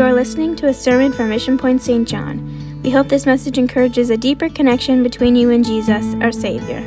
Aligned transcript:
You 0.00 0.06
are 0.06 0.14
listening 0.14 0.56
to 0.56 0.68
a 0.68 0.72
sermon 0.72 1.12
from 1.12 1.28
Mission 1.28 1.58
Point 1.58 1.82
St. 1.82 2.08
John. 2.08 2.80
We 2.82 2.88
hope 2.88 3.08
this 3.08 3.26
message 3.26 3.58
encourages 3.58 4.08
a 4.08 4.16
deeper 4.16 4.48
connection 4.48 5.02
between 5.02 5.36
you 5.36 5.50
and 5.50 5.62
Jesus, 5.62 6.14
our 6.22 6.32
Savior. 6.32 6.78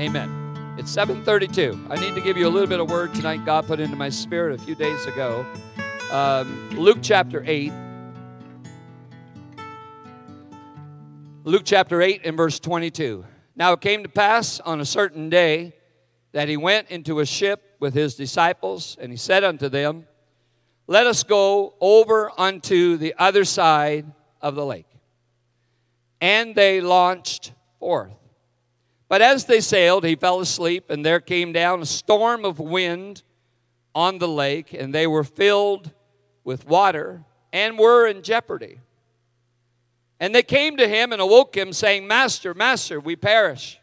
Amen. 0.00 0.30
It's 0.78 0.90
7:32. 0.90 1.78
I 1.90 1.96
need 1.96 2.14
to 2.14 2.22
give 2.22 2.38
you 2.38 2.46
a 2.46 2.48
little 2.48 2.66
bit 2.66 2.80
of 2.80 2.88
word 2.88 3.14
tonight. 3.14 3.44
God 3.44 3.66
put 3.66 3.78
into 3.78 3.96
my 3.96 4.08
spirit 4.08 4.58
a 4.58 4.64
few 4.64 4.74
days 4.74 5.04
ago. 5.04 5.44
Um, 6.10 6.70
Luke 6.78 7.00
chapter 7.02 7.44
8. 7.46 7.70
Luke 11.42 11.62
chapter 11.64 12.02
8 12.02 12.20
and 12.24 12.36
verse 12.36 12.60
22. 12.60 13.24
Now 13.56 13.72
it 13.72 13.80
came 13.80 14.02
to 14.02 14.10
pass 14.10 14.60
on 14.60 14.78
a 14.78 14.84
certain 14.84 15.30
day 15.30 15.72
that 16.32 16.50
he 16.50 16.58
went 16.58 16.90
into 16.90 17.20
a 17.20 17.24
ship 17.26 17.76
with 17.80 17.94
his 17.94 18.14
disciples, 18.14 18.98
and 19.00 19.10
he 19.10 19.16
said 19.16 19.42
unto 19.42 19.70
them, 19.70 20.06
Let 20.86 21.06
us 21.06 21.22
go 21.22 21.76
over 21.80 22.30
unto 22.36 22.98
the 22.98 23.14
other 23.16 23.46
side 23.46 24.04
of 24.42 24.54
the 24.54 24.66
lake. 24.66 24.86
And 26.20 26.54
they 26.54 26.82
launched 26.82 27.52
forth. 27.78 28.12
But 29.08 29.22
as 29.22 29.46
they 29.46 29.62
sailed, 29.62 30.04
he 30.04 30.16
fell 30.16 30.40
asleep, 30.40 30.90
and 30.90 31.06
there 31.06 31.20
came 31.20 31.54
down 31.54 31.80
a 31.80 31.86
storm 31.86 32.44
of 32.44 32.60
wind 32.60 33.22
on 33.94 34.18
the 34.18 34.28
lake, 34.28 34.74
and 34.74 34.94
they 34.94 35.06
were 35.06 35.24
filled 35.24 35.90
with 36.44 36.66
water 36.66 37.24
and 37.50 37.78
were 37.78 38.06
in 38.06 38.20
jeopardy. 38.20 38.78
And 40.20 40.34
they 40.34 40.42
came 40.42 40.76
to 40.76 40.86
him 40.86 41.12
and 41.12 41.20
awoke 41.20 41.56
him, 41.56 41.72
saying, 41.72 42.06
Master, 42.06 42.52
Master, 42.52 43.00
we 43.00 43.16
perish. 43.16 43.80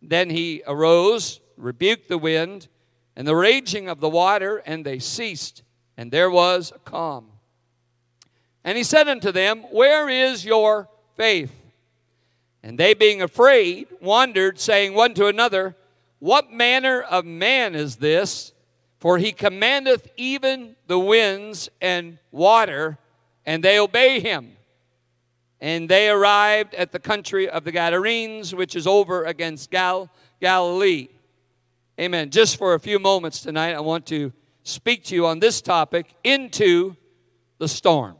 Then 0.00 0.30
he 0.30 0.62
arose, 0.66 1.40
rebuked 1.56 2.08
the 2.08 2.18
wind 2.18 2.68
and 3.16 3.26
the 3.26 3.36
raging 3.36 3.88
of 3.88 4.00
the 4.00 4.08
water, 4.08 4.58
and 4.64 4.84
they 4.84 5.00
ceased, 5.00 5.62
and 5.96 6.10
there 6.10 6.30
was 6.30 6.72
a 6.74 6.78
calm. 6.78 7.26
And 8.62 8.78
he 8.78 8.84
said 8.84 9.08
unto 9.08 9.32
them, 9.32 9.62
Where 9.70 10.08
is 10.08 10.44
your 10.44 10.88
faith? 11.16 11.52
And 12.62 12.78
they, 12.78 12.94
being 12.94 13.20
afraid, 13.20 13.88
wondered, 14.00 14.58
saying 14.58 14.94
one 14.94 15.14
to 15.14 15.26
another, 15.26 15.76
What 16.18 16.52
manner 16.52 17.02
of 17.02 17.24
man 17.24 17.74
is 17.74 17.96
this? 17.96 18.52
For 18.98 19.18
he 19.18 19.32
commandeth 19.32 20.08
even 20.16 20.76
the 20.86 20.98
winds 20.98 21.68
and 21.80 22.18
water, 22.30 22.98
and 23.44 23.62
they 23.62 23.78
obey 23.78 24.18
him. 24.20 24.56
And 25.60 25.88
they 25.88 26.08
arrived 26.08 26.74
at 26.74 26.92
the 26.92 26.98
country 26.98 27.48
of 27.48 27.64
the 27.64 27.72
Gadarenes, 27.72 28.54
which 28.54 28.76
is 28.76 28.86
over 28.86 29.24
against 29.24 29.70
Gal- 29.70 30.10
Galilee. 30.40 31.08
Amen. 31.98 32.30
Just 32.30 32.56
for 32.56 32.74
a 32.74 32.80
few 32.80 32.98
moments 32.98 33.40
tonight, 33.40 33.72
I 33.72 33.80
want 33.80 34.06
to 34.06 34.32
speak 34.62 35.04
to 35.04 35.14
you 35.14 35.26
on 35.26 35.38
this 35.38 35.62
topic 35.62 36.14
into 36.24 36.96
the 37.58 37.68
storm. 37.68 38.16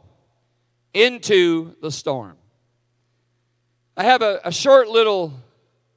Into 0.93 1.75
the 1.81 1.91
storm. 1.91 2.37
I 3.97 4.03
have 4.03 4.21
a, 4.21 4.39
a 4.43 4.51
short 4.51 4.87
little 4.87 5.33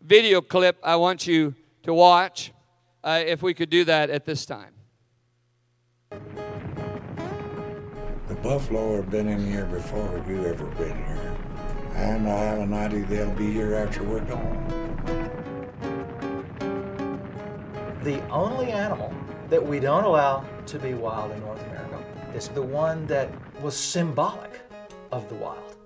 video 0.02 0.40
clip 0.40 0.78
I 0.82 0.96
want 0.96 1.26
you 1.26 1.54
to 1.82 1.94
watch, 1.94 2.52
uh, 3.02 3.22
if 3.24 3.42
we 3.42 3.54
could 3.54 3.70
do 3.70 3.84
that 3.84 4.10
at 4.10 4.24
this 4.24 4.46
time. 4.46 4.72
The 6.10 6.18
buffalo 8.42 8.96
have 8.96 9.10
been 9.10 9.28
in 9.28 9.46
here 9.46 9.66
before 9.66 10.24
you 10.28 10.46
ever 10.46 10.66
been 10.66 10.96
here. 10.96 11.27
And 11.98 12.28
I 12.28 12.38
have 12.44 12.60
an 12.60 12.72
idea 12.72 13.04
they'll 13.06 13.30
be 13.32 13.52
here 13.52 13.74
after 13.74 14.04
we're 14.04 14.20
gone. 14.20 14.88
The 18.04 18.24
only 18.28 18.70
animal 18.70 19.12
that 19.50 19.64
we 19.64 19.80
don't 19.80 20.04
allow 20.04 20.44
to 20.66 20.78
be 20.78 20.94
wild 20.94 21.32
in 21.32 21.40
North 21.40 21.60
America 21.66 22.04
is 22.36 22.46
the 22.48 22.62
one 22.62 23.04
that 23.08 23.30
was 23.60 23.76
symbolic 23.76 24.60
of 25.10 25.28
the 25.28 25.34
wild. 25.34 25.76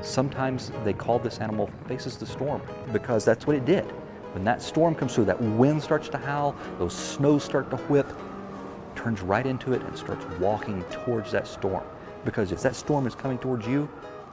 Sometimes 0.00 0.72
they 0.84 0.94
call 0.94 1.18
this 1.18 1.38
animal 1.40 1.68
faces 1.86 2.16
the 2.16 2.24
storm 2.24 2.62
because 2.94 3.26
that's 3.26 3.46
what 3.46 3.56
it 3.56 3.66
did. 3.66 3.84
When 4.32 4.42
that 4.44 4.62
storm 4.62 4.94
comes 4.94 5.14
through, 5.14 5.26
that 5.26 5.40
wind 5.40 5.82
starts 5.82 6.08
to 6.08 6.16
howl, 6.18 6.56
those 6.78 6.94
snows 6.94 7.44
start 7.44 7.68
to 7.70 7.76
whip, 7.76 8.10
turns 8.96 9.20
right 9.20 9.46
into 9.46 9.74
it 9.74 9.82
and 9.82 9.98
starts 9.98 10.24
walking 10.40 10.82
towards 10.84 11.30
that 11.32 11.46
storm. 11.46 11.84
Because 12.24 12.52
if 12.52 12.62
that 12.62 12.74
storm 12.74 13.06
is 13.06 13.14
coming 13.14 13.36
towards 13.36 13.66
you, 13.66 13.86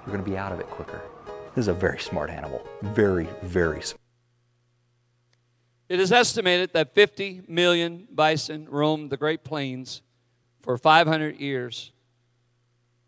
you're 0.05 0.13
going 0.13 0.23
to 0.23 0.29
be 0.29 0.37
out 0.37 0.51
of 0.51 0.59
it 0.59 0.67
quicker. 0.67 1.01
This 1.55 1.63
is 1.63 1.67
a 1.67 1.73
very 1.73 1.99
smart 1.99 2.29
animal. 2.29 2.65
Very, 2.81 3.27
very 3.43 3.81
smart. 3.81 3.99
It 5.89 5.99
is 5.99 6.11
estimated 6.11 6.71
that 6.73 6.95
50 6.95 7.43
million 7.47 8.07
bison 8.09 8.67
roamed 8.69 9.09
the 9.09 9.17
Great 9.17 9.43
Plains 9.43 10.01
for 10.61 10.77
500 10.77 11.37
years 11.37 11.91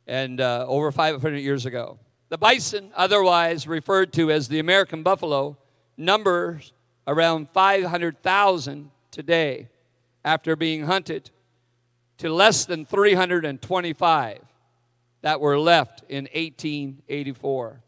and 0.05 0.41
uh, 0.41 0.65
over 0.67 0.91
500 0.91 1.37
years 1.37 1.65
ago. 1.65 1.97
The 2.29 2.37
bison, 2.37 2.91
otherwise 2.95 3.67
referred 3.67 4.11
to 4.13 4.31
as 4.31 4.49
the 4.49 4.59
American 4.59 5.01
buffalo, 5.01 5.57
numbers 5.95 6.73
around 7.07 7.49
500,000 7.53 8.91
today 9.11 9.69
after 10.25 10.55
being 10.55 10.83
hunted 10.83 11.29
to 12.17 12.29
less 12.33 12.65
than 12.65 12.85
325 12.85 14.39
that 15.23 15.39
were 15.39 15.57
left 15.57 16.03
in 16.09 16.25
1884. 16.25 17.81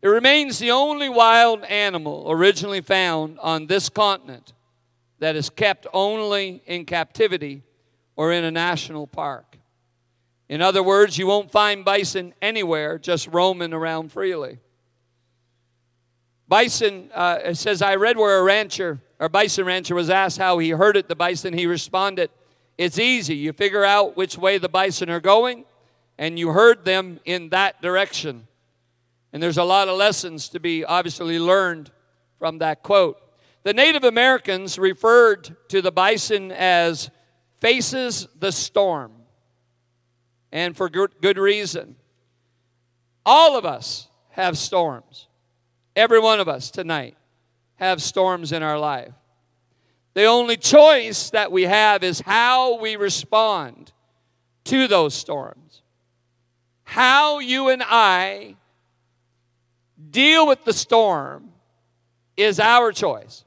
It 0.00 0.08
remains 0.08 0.58
the 0.58 0.70
only 0.70 1.08
wild 1.08 1.64
animal 1.64 2.26
originally 2.28 2.82
found 2.82 3.38
on 3.40 3.66
this 3.66 3.88
continent 3.88 4.52
that 5.18 5.34
is 5.34 5.50
kept 5.50 5.86
only 5.92 6.62
in 6.66 6.84
captivity 6.84 7.62
or 8.14 8.32
in 8.32 8.44
a 8.44 8.50
national 8.50 9.06
park. 9.06 9.58
In 10.48 10.60
other 10.60 10.82
words, 10.82 11.18
you 11.18 11.26
won't 11.26 11.50
find 11.50 11.84
bison 11.84 12.34
anywhere 12.40 12.98
just 12.98 13.26
roaming 13.28 13.72
around 13.72 14.12
freely. 14.12 14.58
Bison, 16.46 17.10
uh, 17.14 17.38
it 17.44 17.56
says, 17.56 17.82
I 17.82 17.96
read 17.96 18.16
where 18.16 18.38
a 18.38 18.42
rancher, 18.42 19.00
or 19.18 19.28
bison 19.28 19.64
rancher, 19.64 19.94
was 19.94 20.10
asked 20.10 20.38
how 20.38 20.58
he 20.58 20.70
herded 20.70 21.08
the 21.08 21.16
bison. 21.16 21.52
He 21.54 21.66
responded, 21.66 22.30
It's 22.76 22.98
easy. 22.98 23.36
You 23.36 23.52
figure 23.52 23.84
out 23.84 24.16
which 24.16 24.38
way 24.38 24.58
the 24.58 24.68
bison 24.68 25.10
are 25.10 25.20
going, 25.20 25.64
and 26.18 26.38
you 26.38 26.48
herd 26.50 26.84
them 26.84 27.20
in 27.24 27.50
that 27.50 27.80
direction. 27.80 28.46
And 29.32 29.42
there's 29.42 29.58
a 29.58 29.64
lot 29.64 29.88
of 29.88 29.96
lessons 29.96 30.48
to 30.50 30.60
be 30.60 30.84
obviously 30.84 31.38
learned 31.38 31.90
from 32.38 32.58
that 32.58 32.82
quote. 32.82 33.20
The 33.62 33.72
Native 33.72 34.04
Americans 34.04 34.78
referred 34.78 35.56
to 35.68 35.82
the 35.82 35.92
bison 35.92 36.52
as 36.52 37.10
faces 37.60 38.26
the 38.38 38.52
storm, 38.52 39.12
and 40.52 40.76
for 40.76 40.88
good 40.88 41.38
reason. 41.38 41.96
All 43.26 43.58
of 43.58 43.66
us 43.66 44.08
have 44.30 44.56
storms. 44.56 45.26
Every 45.94 46.20
one 46.20 46.40
of 46.40 46.48
us 46.48 46.70
tonight 46.70 47.16
have 47.74 48.00
storms 48.00 48.52
in 48.52 48.62
our 48.62 48.78
life. 48.78 49.12
The 50.14 50.24
only 50.24 50.56
choice 50.56 51.30
that 51.30 51.52
we 51.52 51.64
have 51.64 52.02
is 52.02 52.20
how 52.20 52.80
we 52.80 52.96
respond 52.96 53.92
to 54.64 54.88
those 54.88 55.14
storms. 55.14 55.82
How 56.88 57.38
you 57.38 57.68
and 57.68 57.82
I 57.84 58.56
deal 60.10 60.46
with 60.46 60.64
the 60.64 60.72
storm 60.72 61.50
is 62.34 62.58
our 62.58 62.92
choice. 62.92 63.44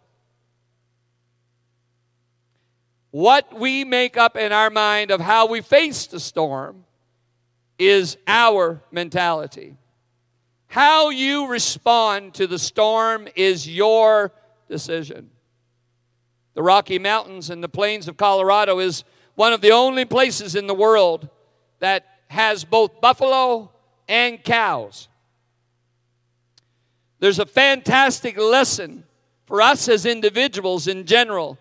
What 3.09 3.59
we 3.59 3.83
make 3.83 4.15
up 4.15 4.37
in 4.37 4.51
our 4.51 4.69
mind 4.69 5.09
of 5.09 5.21
how 5.21 5.47
we 5.47 5.61
face 5.61 6.05
the 6.05 6.19
storm 6.19 6.85
is 7.79 8.15
our 8.27 8.83
mentality. 8.91 9.75
How 10.67 11.09
you 11.09 11.47
respond 11.47 12.35
to 12.35 12.45
the 12.45 12.59
storm 12.59 13.27
is 13.35 13.67
your 13.67 14.33
decision. 14.69 15.31
The 16.53 16.61
Rocky 16.61 16.99
Mountains 16.99 17.49
and 17.49 17.63
the 17.63 17.67
plains 17.67 18.07
of 18.07 18.17
Colorado 18.17 18.77
is 18.77 19.03
one 19.33 19.51
of 19.51 19.61
the 19.61 19.71
only 19.71 20.05
places 20.05 20.53
in 20.53 20.67
the 20.67 20.75
world 20.75 21.27
that 21.79 22.10
has 22.31 22.63
both 22.63 23.01
buffalo 23.01 23.69
and 24.07 24.41
cows. 24.41 25.09
There's 27.19 27.39
a 27.39 27.45
fantastic 27.45 28.37
lesson 28.37 29.03
for 29.45 29.61
us 29.61 29.89
as 29.89 30.05
individuals 30.05 30.87
in 30.87 31.05
general 31.05 31.57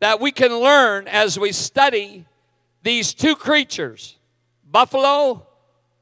that 0.00 0.18
we 0.18 0.32
can 0.32 0.50
learn 0.50 1.06
as 1.08 1.38
we 1.38 1.52
study 1.52 2.24
these 2.82 3.12
two 3.12 3.36
creatures, 3.36 4.16
buffalo 4.70 5.46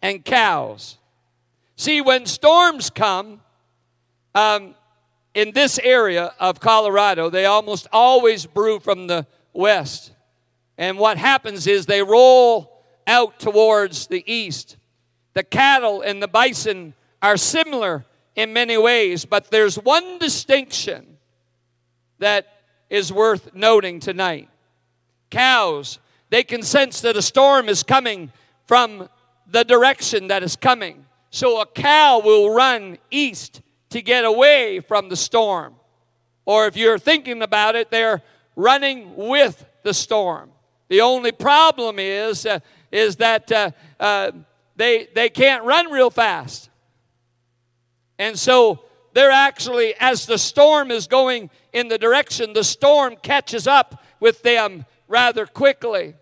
and 0.00 0.24
cows. 0.24 0.96
See, 1.74 2.00
when 2.00 2.26
storms 2.26 2.90
come 2.90 3.40
um, 4.36 4.76
in 5.34 5.50
this 5.50 5.80
area 5.80 6.32
of 6.38 6.60
Colorado, 6.60 7.28
they 7.28 7.44
almost 7.44 7.88
always 7.92 8.46
brew 8.46 8.78
from 8.78 9.08
the 9.08 9.26
west. 9.52 10.12
And 10.78 10.96
what 10.96 11.18
happens 11.18 11.66
is 11.66 11.86
they 11.86 12.04
roll 12.04 12.79
out 13.06 13.38
towards 13.38 14.06
the 14.06 14.24
east. 14.30 14.76
The 15.34 15.42
cattle 15.42 16.02
and 16.02 16.22
the 16.22 16.28
bison 16.28 16.94
are 17.22 17.36
similar 17.36 18.04
in 18.34 18.52
many 18.52 18.76
ways, 18.78 19.24
but 19.24 19.50
there's 19.50 19.76
one 19.76 20.18
distinction 20.18 21.18
that 22.18 22.46
is 22.88 23.12
worth 23.12 23.54
noting 23.54 24.00
tonight. 24.00 24.48
Cows, 25.30 25.98
they 26.30 26.42
can 26.42 26.62
sense 26.62 27.00
that 27.02 27.16
a 27.16 27.22
storm 27.22 27.68
is 27.68 27.82
coming 27.82 28.32
from 28.66 29.08
the 29.46 29.64
direction 29.64 30.28
that 30.28 30.42
is 30.42 30.56
coming. 30.56 31.04
So 31.30 31.60
a 31.60 31.66
cow 31.66 32.20
will 32.24 32.50
run 32.52 32.98
east 33.10 33.62
to 33.90 34.02
get 34.02 34.24
away 34.24 34.80
from 34.80 35.08
the 35.08 35.16
storm. 35.16 35.74
Or 36.44 36.66
if 36.66 36.76
you're 36.76 36.98
thinking 36.98 37.42
about 37.42 37.76
it, 37.76 37.90
they're 37.90 38.22
running 38.56 39.16
with 39.16 39.64
the 39.82 39.94
storm. 39.94 40.50
The 40.88 41.00
only 41.00 41.32
problem 41.32 41.98
is, 41.98 42.46
uh, 42.46 42.60
is 42.90 43.16
that 43.16 43.50
uh, 43.52 43.70
uh, 43.98 44.32
they, 44.76 45.08
they 45.14 45.28
can't 45.28 45.64
run 45.64 45.90
real 45.90 46.10
fast. 46.10 46.70
And 48.18 48.38
so 48.38 48.84
they're 49.12 49.30
actually, 49.30 49.94
as 49.98 50.26
the 50.26 50.38
storm 50.38 50.90
is 50.90 51.06
going 51.06 51.50
in 51.72 51.88
the 51.88 51.98
direction, 51.98 52.52
the 52.52 52.64
storm 52.64 53.16
catches 53.22 53.66
up 53.66 54.02
with 54.20 54.42
them 54.42 54.84
rather 55.08 55.46
quickly. 55.46 56.14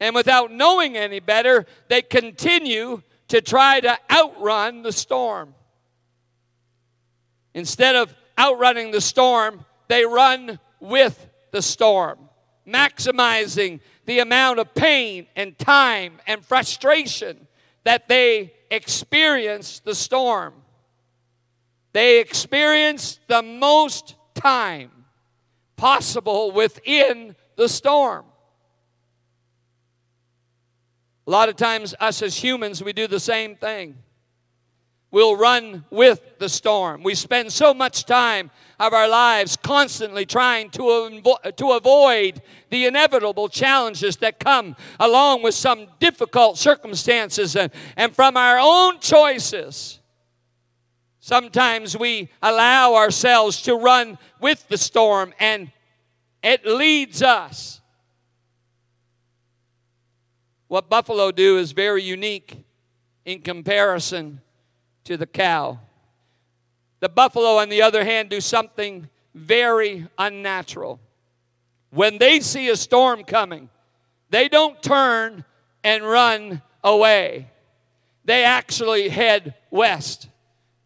And 0.00 0.14
without 0.14 0.52
knowing 0.52 0.96
any 0.96 1.20
better, 1.20 1.66
they 1.88 2.02
continue 2.02 3.02
to 3.28 3.40
try 3.40 3.80
to 3.80 3.98
outrun 4.10 4.82
the 4.82 4.92
storm. 4.92 5.54
Instead 7.54 7.96
of 7.96 8.14
outrunning 8.38 8.90
the 8.90 9.00
storm, 9.00 9.64
they 9.88 10.04
run 10.04 10.58
with 10.80 11.28
the 11.52 11.62
storm, 11.62 12.18
maximizing 12.66 13.80
the 14.06 14.20
amount 14.20 14.58
of 14.58 14.74
pain 14.74 15.26
and 15.36 15.58
time 15.58 16.18
and 16.26 16.44
frustration 16.44 17.46
that 17.84 18.08
they 18.08 18.52
experience 18.70 19.80
the 19.80 19.94
storm. 19.94 20.54
They 21.92 22.20
experience 22.20 23.20
the 23.26 23.42
most 23.42 24.14
time 24.34 24.90
possible 25.76 26.50
within 26.52 27.36
the 27.56 27.68
storm. 27.68 28.24
A 31.26 31.30
lot 31.30 31.48
of 31.48 31.56
times, 31.56 31.94
us 31.98 32.22
as 32.22 32.36
humans, 32.36 32.82
we 32.82 32.92
do 32.92 33.06
the 33.06 33.20
same 33.20 33.56
thing. 33.56 33.96
We'll 35.10 35.36
run 35.36 35.84
with 35.90 36.38
the 36.38 36.48
storm. 36.48 37.02
We 37.02 37.14
spend 37.14 37.52
so 37.52 37.72
much 37.72 38.04
time 38.04 38.50
of 38.78 38.92
our 38.92 39.08
lives 39.08 39.56
constantly 39.56 40.26
trying 40.26 40.70
to, 40.70 40.82
avo- 40.82 41.56
to 41.56 41.72
avoid 41.72 42.42
the 42.70 42.86
inevitable 42.86 43.48
challenges 43.48 44.16
that 44.16 44.38
come 44.38 44.76
along 45.00 45.42
with 45.42 45.54
some 45.54 45.86
difficult 45.98 46.58
circumstances 46.58 47.56
and, 47.56 47.72
and 47.96 48.14
from 48.14 48.36
our 48.36 48.58
own 48.60 49.00
choices. 49.00 50.00
Sometimes 51.20 51.96
we 51.96 52.30
allow 52.42 52.94
ourselves 52.94 53.62
to 53.62 53.74
run 53.74 54.18
with 54.40 54.68
the 54.68 54.78
storm 54.78 55.32
and 55.40 55.72
it 56.42 56.64
leads 56.64 57.22
us 57.22 57.80
what 60.68 60.88
buffalo 60.88 61.30
do 61.30 61.58
is 61.58 61.72
very 61.72 62.02
unique 62.02 62.64
in 63.24 63.40
comparison 63.40 64.40
to 65.04 65.16
the 65.16 65.26
cow. 65.26 65.78
The 67.00 67.08
buffalo, 67.08 67.56
on 67.56 67.68
the 67.68 67.82
other 67.82 68.04
hand, 68.04 68.30
do 68.30 68.40
something 68.40 69.08
very 69.34 70.06
unnatural. 70.18 70.98
When 71.90 72.18
they 72.18 72.40
see 72.40 72.68
a 72.68 72.76
storm 72.76 73.24
coming, 73.24 73.68
they 74.30 74.48
don't 74.48 74.82
turn 74.82 75.44
and 75.84 76.04
run 76.04 76.62
away. 76.82 77.50
They 78.24 78.44
actually 78.44 79.08
head 79.08 79.54
west. 79.70 80.28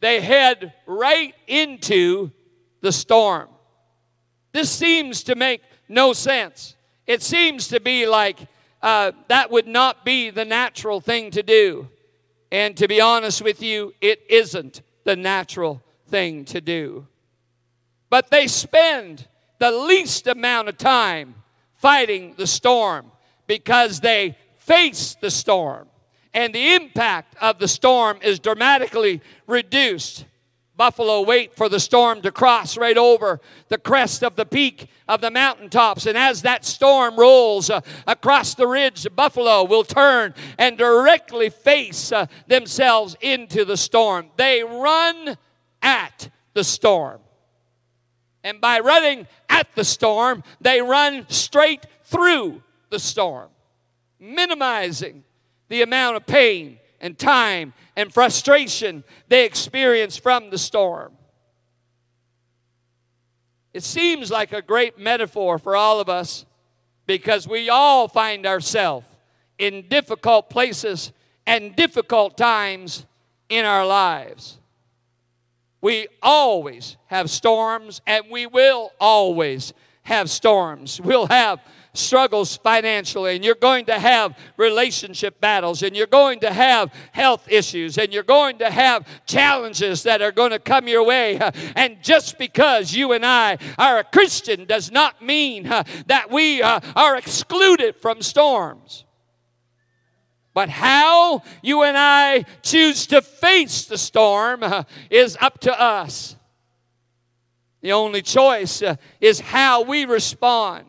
They 0.00 0.20
head 0.20 0.74
right 0.86 1.34
into 1.46 2.30
the 2.80 2.92
storm. 2.92 3.48
This 4.52 4.70
seems 4.70 5.22
to 5.24 5.34
make 5.34 5.62
no 5.88 6.12
sense. 6.12 6.74
It 7.06 7.22
seems 7.22 7.68
to 7.68 7.80
be 7.80 8.06
like 8.06 8.38
uh, 8.82 9.12
that 9.28 9.50
would 9.50 9.66
not 9.66 10.04
be 10.04 10.30
the 10.30 10.44
natural 10.44 11.00
thing 11.00 11.30
to 11.32 11.42
do. 11.42 11.88
And 12.50 12.76
to 12.78 12.88
be 12.88 13.00
honest 13.00 13.42
with 13.42 13.62
you, 13.62 13.94
it 14.00 14.22
isn't 14.28 14.82
the 15.04 15.16
natural 15.16 15.82
thing 16.10 16.44
to 16.46 16.60
do. 16.60 17.06
But 18.08 18.30
they 18.30 18.46
spend 18.46 19.28
the 19.58 19.70
least 19.70 20.26
amount 20.26 20.68
of 20.68 20.78
time 20.78 21.34
fighting 21.76 22.34
the 22.36 22.46
storm 22.46 23.12
because 23.46 24.00
they 24.00 24.36
face 24.58 25.16
the 25.20 25.30
storm. 25.30 25.88
And 26.32 26.54
the 26.54 26.74
impact 26.74 27.36
of 27.40 27.58
the 27.58 27.68
storm 27.68 28.18
is 28.22 28.38
dramatically 28.38 29.20
reduced 29.46 30.24
Buffalo 30.80 31.20
wait 31.20 31.54
for 31.54 31.68
the 31.68 31.78
storm 31.78 32.22
to 32.22 32.32
cross 32.32 32.78
right 32.78 32.96
over 32.96 33.38
the 33.68 33.76
crest 33.76 34.24
of 34.24 34.34
the 34.36 34.46
peak 34.46 34.88
of 35.06 35.20
the 35.20 35.30
mountaintops. 35.30 36.06
And 36.06 36.16
as 36.16 36.40
that 36.40 36.64
storm 36.64 37.18
rolls 37.18 37.68
uh, 37.68 37.82
across 38.06 38.54
the 38.54 38.66
ridge, 38.66 39.06
buffalo 39.14 39.62
will 39.64 39.84
turn 39.84 40.32
and 40.56 40.78
directly 40.78 41.50
face 41.50 42.12
uh, 42.12 42.24
themselves 42.46 43.14
into 43.20 43.66
the 43.66 43.76
storm. 43.76 44.30
They 44.38 44.62
run 44.62 45.36
at 45.82 46.28
the 46.54 46.64
storm. 46.64 47.20
And 48.42 48.60
by 48.60 48.80
running 48.80 49.26
at 49.48 49.68
the 49.74 49.84
storm, 49.84 50.42
they 50.60 50.80
run 50.80 51.26
straight 51.28 51.86
through 52.04 52.62
the 52.88 52.98
storm, 52.98 53.50
minimizing 54.18 55.24
the 55.68 55.82
amount 55.82 56.16
of 56.16 56.26
pain 56.26 56.78
and 57.00 57.18
time 57.18 57.72
and 57.96 58.12
frustration 58.12 59.04
they 59.28 59.44
experience 59.44 60.16
from 60.16 60.50
the 60.50 60.58
storm. 60.58 61.12
It 63.72 63.84
seems 63.84 64.30
like 64.30 64.52
a 64.52 64.62
great 64.62 64.98
metaphor 64.98 65.58
for 65.58 65.76
all 65.76 66.00
of 66.00 66.08
us 66.08 66.44
because 67.06 67.46
we 67.46 67.68
all 67.68 68.08
find 68.08 68.46
ourselves 68.46 69.06
in 69.58 69.86
difficult 69.88 70.50
places 70.50 71.12
and 71.46 71.74
difficult 71.76 72.36
times 72.36 73.06
in 73.48 73.64
our 73.64 73.86
lives. 73.86 74.59
We 75.80 76.08
always 76.22 76.96
have 77.06 77.30
storms 77.30 78.00
and 78.06 78.24
we 78.30 78.46
will 78.46 78.92
always 79.00 79.72
have 80.02 80.28
storms. 80.28 81.00
We'll 81.00 81.26
have 81.26 81.60
struggles 81.92 82.56
financially, 82.56 83.34
and 83.34 83.44
you're 83.44 83.54
going 83.54 83.86
to 83.86 83.98
have 83.98 84.36
relationship 84.56 85.40
battles, 85.40 85.82
and 85.82 85.96
you're 85.96 86.06
going 86.06 86.40
to 86.40 86.52
have 86.52 86.92
health 87.12 87.46
issues, 87.50 87.98
and 87.98 88.12
you're 88.12 88.22
going 88.22 88.58
to 88.58 88.70
have 88.70 89.06
challenges 89.26 90.04
that 90.04 90.22
are 90.22 90.32
going 90.32 90.50
to 90.50 90.58
come 90.58 90.88
your 90.88 91.04
way. 91.04 91.40
And 91.76 92.02
just 92.02 92.38
because 92.38 92.94
you 92.94 93.12
and 93.12 93.24
I 93.24 93.58
are 93.78 93.98
a 93.98 94.04
Christian 94.04 94.64
does 94.64 94.90
not 94.90 95.22
mean 95.22 95.64
that 96.06 96.30
we 96.30 96.62
uh, 96.62 96.80
are 96.96 97.16
excluded 97.16 97.96
from 97.96 98.22
storms. 98.22 99.04
But 100.52 100.68
how 100.68 101.42
you 101.62 101.82
and 101.82 101.96
I 101.96 102.44
choose 102.62 103.06
to 103.08 103.22
face 103.22 103.84
the 103.84 103.98
storm 103.98 104.62
uh, 104.62 104.84
is 105.08 105.36
up 105.40 105.60
to 105.60 105.80
us. 105.80 106.36
The 107.82 107.92
only 107.92 108.22
choice 108.22 108.82
uh, 108.82 108.96
is 109.20 109.40
how 109.40 109.82
we 109.82 110.04
respond 110.04 110.86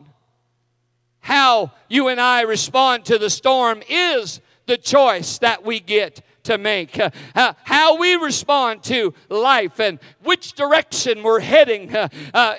how 1.22 1.70
you 1.88 2.08
and 2.08 2.20
I 2.20 2.42
respond 2.42 3.04
to 3.06 3.16
the 3.16 3.30
storm 3.30 3.82
is 3.88 4.40
the 4.66 4.76
choice 4.76 5.38
that 5.38 5.64
we 5.64 5.80
get 5.80 6.20
to 6.44 6.58
make. 6.58 6.98
Uh, 7.34 7.54
how 7.62 7.96
we 7.96 8.16
respond 8.16 8.82
to 8.82 9.14
life 9.28 9.78
and 9.80 10.00
which 10.24 10.52
direction 10.52 11.22
we're 11.22 11.40
heading 11.40 11.94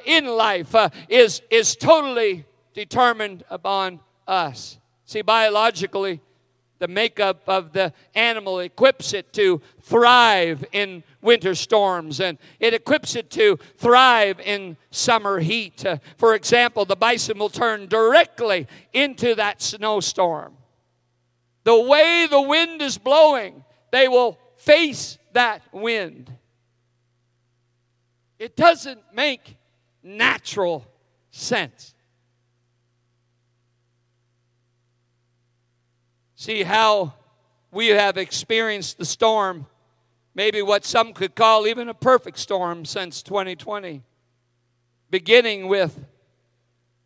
in 0.05 0.25
life 0.25 0.73
is, 1.09 1.41
is 1.51 1.75
totally 1.75 2.45
determined 2.73 3.43
upon 3.49 3.99
us. 4.27 4.79
See, 5.05 5.21
biologically, 5.21 6.21
the 6.83 6.87
makeup 6.89 7.43
of 7.47 7.71
the 7.71 7.93
animal 8.13 8.59
equips 8.59 9.13
it 9.13 9.31
to 9.31 9.61
thrive 9.79 10.65
in 10.73 11.01
winter 11.21 11.55
storms 11.55 12.19
and 12.19 12.37
it 12.59 12.73
equips 12.73 13.15
it 13.15 13.29
to 13.29 13.57
thrive 13.77 14.37
in 14.41 14.75
summer 14.91 15.39
heat. 15.39 15.85
Uh, 15.85 15.95
for 16.17 16.35
example, 16.35 16.83
the 16.83 16.97
bison 16.97 17.39
will 17.39 17.47
turn 17.47 17.87
directly 17.87 18.67
into 18.91 19.33
that 19.33 19.61
snowstorm. 19.61 20.57
The 21.63 21.79
way 21.79 22.27
the 22.29 22.41
wind 22.41 22.81
is 22.81 22.97
blowing, 22.97 23.63
they 23.91 24.09
will 24.09 24.37
face 24.57 25.17
that 25.31 25.61
wind. 25.71 26.33
It 28.39 28.57
doesn't 28.57 28.99
make 29.13 29.55
natural 30.03 30.85
sense. 31.31 31.92
See 36.43 36.63
how 36.63 37.13
we 37.71 37.87
have 37.87 38.17
experienced 38.17 38.97
the 38.97 39.05
storm, 39.05 39.65
maybe 40.35 40.61
what 40.61 40.83
some 40.83 41.13
could 41.13 41.35
call 41.35 41.65
even 41.65 41.87
a 41.87 41.93
perfect 41.93 42.37
storm 42.37 42.83
since 42.83 43.23
2020, 43.23 44.01
beginning 45.09 45.69
with 45.69 45.97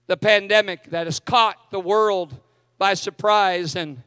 the 0.07 0.17
pandemic 0.17 0.85
that 0.85 1.05
has 1.05 1.19
caught 1.19 1.69
the 1.69 1.79
world 1.79 2.35
by 2.79 2.95
surprise 2.95 3.75
and, 3.75 4.01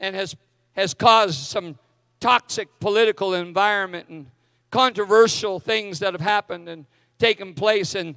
and 0.00 0.16
has, 0.16 0.34
has 0.72 0.92
caused 0.92 1.38
some 1.38 1.78
toxic 2.18 2.80
political 2.80 3.34
environment 3.34 4.08
and 4.08 4.26
controversial 4.72 5.60
things 5.60 6.00
that 6.00 6.14
have 6.14 6.20
happened 6.20 6.68
and 6.68 6.84
taken 7.20 7.54
place. 7.54 7.94
And, 7.94 8.16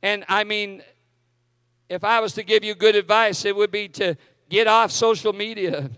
and 0.00 0.24
I 0.28 0.44
mean, 0.44 0.84
if 1.88 2.04
I 2.04 2.20
was 2.20 2.34
to 2.34 2.44
give 2.44 2.62
you 2.62 2.76
good 2.76 2.94
advice, 2.94 3.44
it 3.44 3.56
would 3.56 3.72
be 3.72 3.88
to 3.88 4.16
get 4.52 4.66
off 4.66 4.92
social 4.92 5.32
media. 5.32 5.90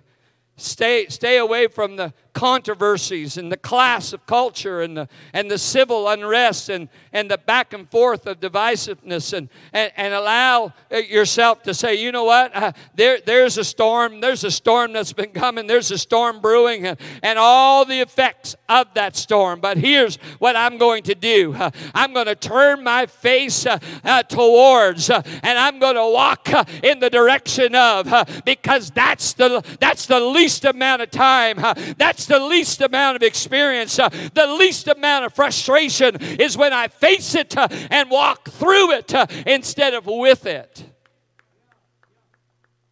Stay, 0.57 1.07
stay 1.09 1.39
away 1.39 1.67
from 1.67 1.97
the 1.97 2.15
controversies 2.35 3.39
and 3.39 3.51
the 3.51 3.57
class 3.57 4.13
of 4.13 4.27
culture 4.27 4.83
and 4.83 4.97
the, 4.97 5.09
and 5.33 5.51
the 5.51 5.57
civil 5.57 6.09
unrest 6.09 6.69
and, 6.69 6.89
and 7.13 7.31
the 7.31 7.39
back 7.39 7.73
and 7.73 7.89
forth 7.91 8.27
of 8.27 8.41
divisiveness 8.41 9.33
and, 9.33 9.49
and, 9.73 9.93
and 9.97 10.13
allow 10.13 10.73
yourself 10.91 11.63
to 11.63 11.73
say, 11.73 11.95
you 11.95 12.13
know 12.13 12.25
what, 12.25 12.55
uh, 12.55 12.73
there, 12.95 13.19
there's 13.25 13.57
a 13.57 13.65
storm, 13.65 14.21
there's 14.21 14.45
a 14.45 14.51
storm 14.51 14.93
that's 14.93 15.13
been 15.13 15.31
coming, 15.31 15.67
there's 15.67 15.91
a 15.91 15.99
storm 15.99 16.41
brewing, 16.41 16.87
and, 16.87 16.99
and 17.23 17.39
all 17.39 17.85
the 17.85 18.01
effects 18.01 18.57
of 18.69 18.93
that 18.95 19.17
storm. 19.17 19.61
But 19.61 19.79
here's 19.79 20.17
what 20.39 20.57
I'm 20.57 20.77
going 20.77 21.05
to 21.05 21.15
do 21.15 21.55
uh, 21.55 21.71
I'm 21.95 22.13
going 22.13 22.27
to 22.27 22.35
turn 22.35 22.83
my 22.83 23.07
face 23.07 23.67
uh, 23.67 23.79
uh 24.05 24.23
towards 24.25 25.11
uh, 25.11 25.23
and 25.43 25.59
I'm 25.59 25.79
going 25.79 25.95
to 25.95 26.11
walk 26.13 26.53
uh, 26.53 26.65
in 26.83 26.99
the 26.99 27.11
direction 27.11 27.75
of 27.75 28.43
because 28.45 28.91
that's 28.91 29.35
the, 29.35 29.63
that's 29.81 30.07
the 30.07 30.21
least 30.21 30.65
amount 30.65 31.03
of 31.03 31.11
time. 31.11 31.57
that's 31.97 32.24
the 32.27 32.41
least 32.41 32.81
amount 32.81 33.17
of 33.17 33.23
experience, 33.23 33.99
uh, 33.99 34.09
the 34.09 34.47
least 34.59 34.89
amount 34.89 35.25
of 35.25 35.35
frustration 35.35 36.17
is 36.21 36.57
when 36.57 36.73
I 36.73 36.89
face 36.89 37.35
it 37.35 37.57
uh, 37.57 37.69
and 37.91 38.11
walk 38.11 38.49
through 38.49 38.93
it 38.93 39.15
uh, 39.15 39.27
instead 39.47 39.95
of 39.95 40.07
with 40.07 40.47
it. 40.47 40.85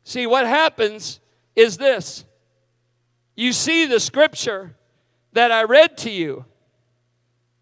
See, 0.05 0.27
what 0.27 0.47
happens 0.47 1.21
is 1.55 1.77
this 1.77 2.25
you 3.35 3.53
see 3.53 3.87
the 3.87 4.01
scripture 4.01 4.77
that 5.33 5.51
I 5.51 5.65
read 5.65 5.97
to 5.99 6.11
you. 6.11 6.45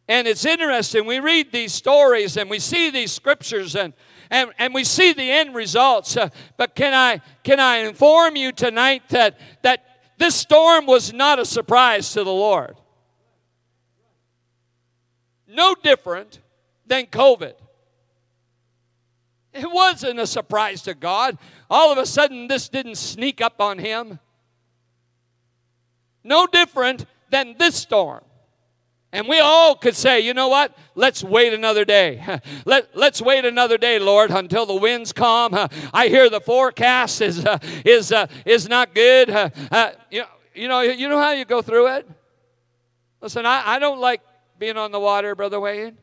And 0.08 0.26
it's 0.26 0.44
interesting. 0.44 1.06
We 1.06 1.20
read 1.20 1.52
these 1.52 1.72
stories 1.72 2.36
and 2.36 2.50
we 2.50 2.58
see 2.58 2.90
these 2.90 3.12
scriptures 3.12 3.76
and, 3.76 3.92
and, 4.28 4.50
and 4.58 4.74
we 4.74 4.82
see 4.82 5.12
the 5.12 5.30
end 5.30 5.54
results. 5.54 6.16
Uh, 6.16 6.30
but 6.56 6.74
can 6.74 6.92
I, 6.92 7.20
can 7.44 7.60
I 7.60 7.78
inform 7.78 8.34
you 8.34 8.50
tonight 8.50 9.02
that, 9.10 9.38
that 9.62 9.89
this 10.20 10.34
storm 10.34 10.84
was 10.84 11.14
not 11.14 11.38
a 11.38 11.46
surprise 11.46 12.12
to 12.12 12.22
the 12.22 12.30
Lord. 12.30 12.76
No 15.48 15.74
different 15.74 16.40
than 16.86 17.06
COVID. 17.06 17.54
It 19.54 19.72
wasn't 19.72 20.20
a 20.20 20.26
surprise 20.26 20.82
to 20.82 20.92
God. 20.92 21.38
All 21.70 21.90
of 21.90 21.96
a 21.96 22.04
sudden, 22.04 22.48
this 22.48 22.68
didn't 22.68 22.96
sneak 22.96 23.40
up 23.40 23.62
on 23.62 23.78
him. 23.78 24.18
No 26.22 26.46
different 26.46 27.06
than 27.30 27.56
this 27.58 27.76
storm. 27.76 28.22
And 29.12 29.26
we 29.26 29.40
all 29.40 29.74
could 29.74 29.96
say, 29.96 30.20
you 30.20 30.34
know 30.34 30.48
what? 30.48 30.76
Let's 30.94 31.24
wait 31.24 31.52
another 31.52 31.84
day. 31.84 32.24
Let, 32.64 32.96
let's 32.96 33.20
wait 33.20 33.44
another 33.44 33.76
day, 33.76 33.98
Lord, 33.98 34.30
until 34.30 34.66
the 34.66 34.76
winds 34.76 35.12
calm. 35.12 35.52
I 35.92 36.08
hear 36.08 36.30
the 36.30 36.40
forecast 36.40 37.20
is, 37.20 37.44
uh, 37.44 37.58
is, 37.84 38.12
uh, 38.12 38.26
is 38.44 38.68
not 38.68 38.94
good. 38.94 39.30
Uh, 39.70 39.92
you, 40.10 40.20
know, 40.20 40.26
you, 40.54 40.68
know, 40.68 40.80
you 40.80 41.08
know 41.08 41.18
how 41.18 41.32
you 41.32 41.44
go 41.44 41.62
through 41.62 41.86
it? 41.94 42.08
Listen, 43.20 43.46
I, 43.46 43.62
I 43.66 43.78
don't 43.78 44.00
like 44.00 44.20
being 44.58 44.76
on 44.76 44.90
the 44.90 45.00
water, 45.00 45.34
Brother 45.34 45.60
Wayne. 45.60 45.96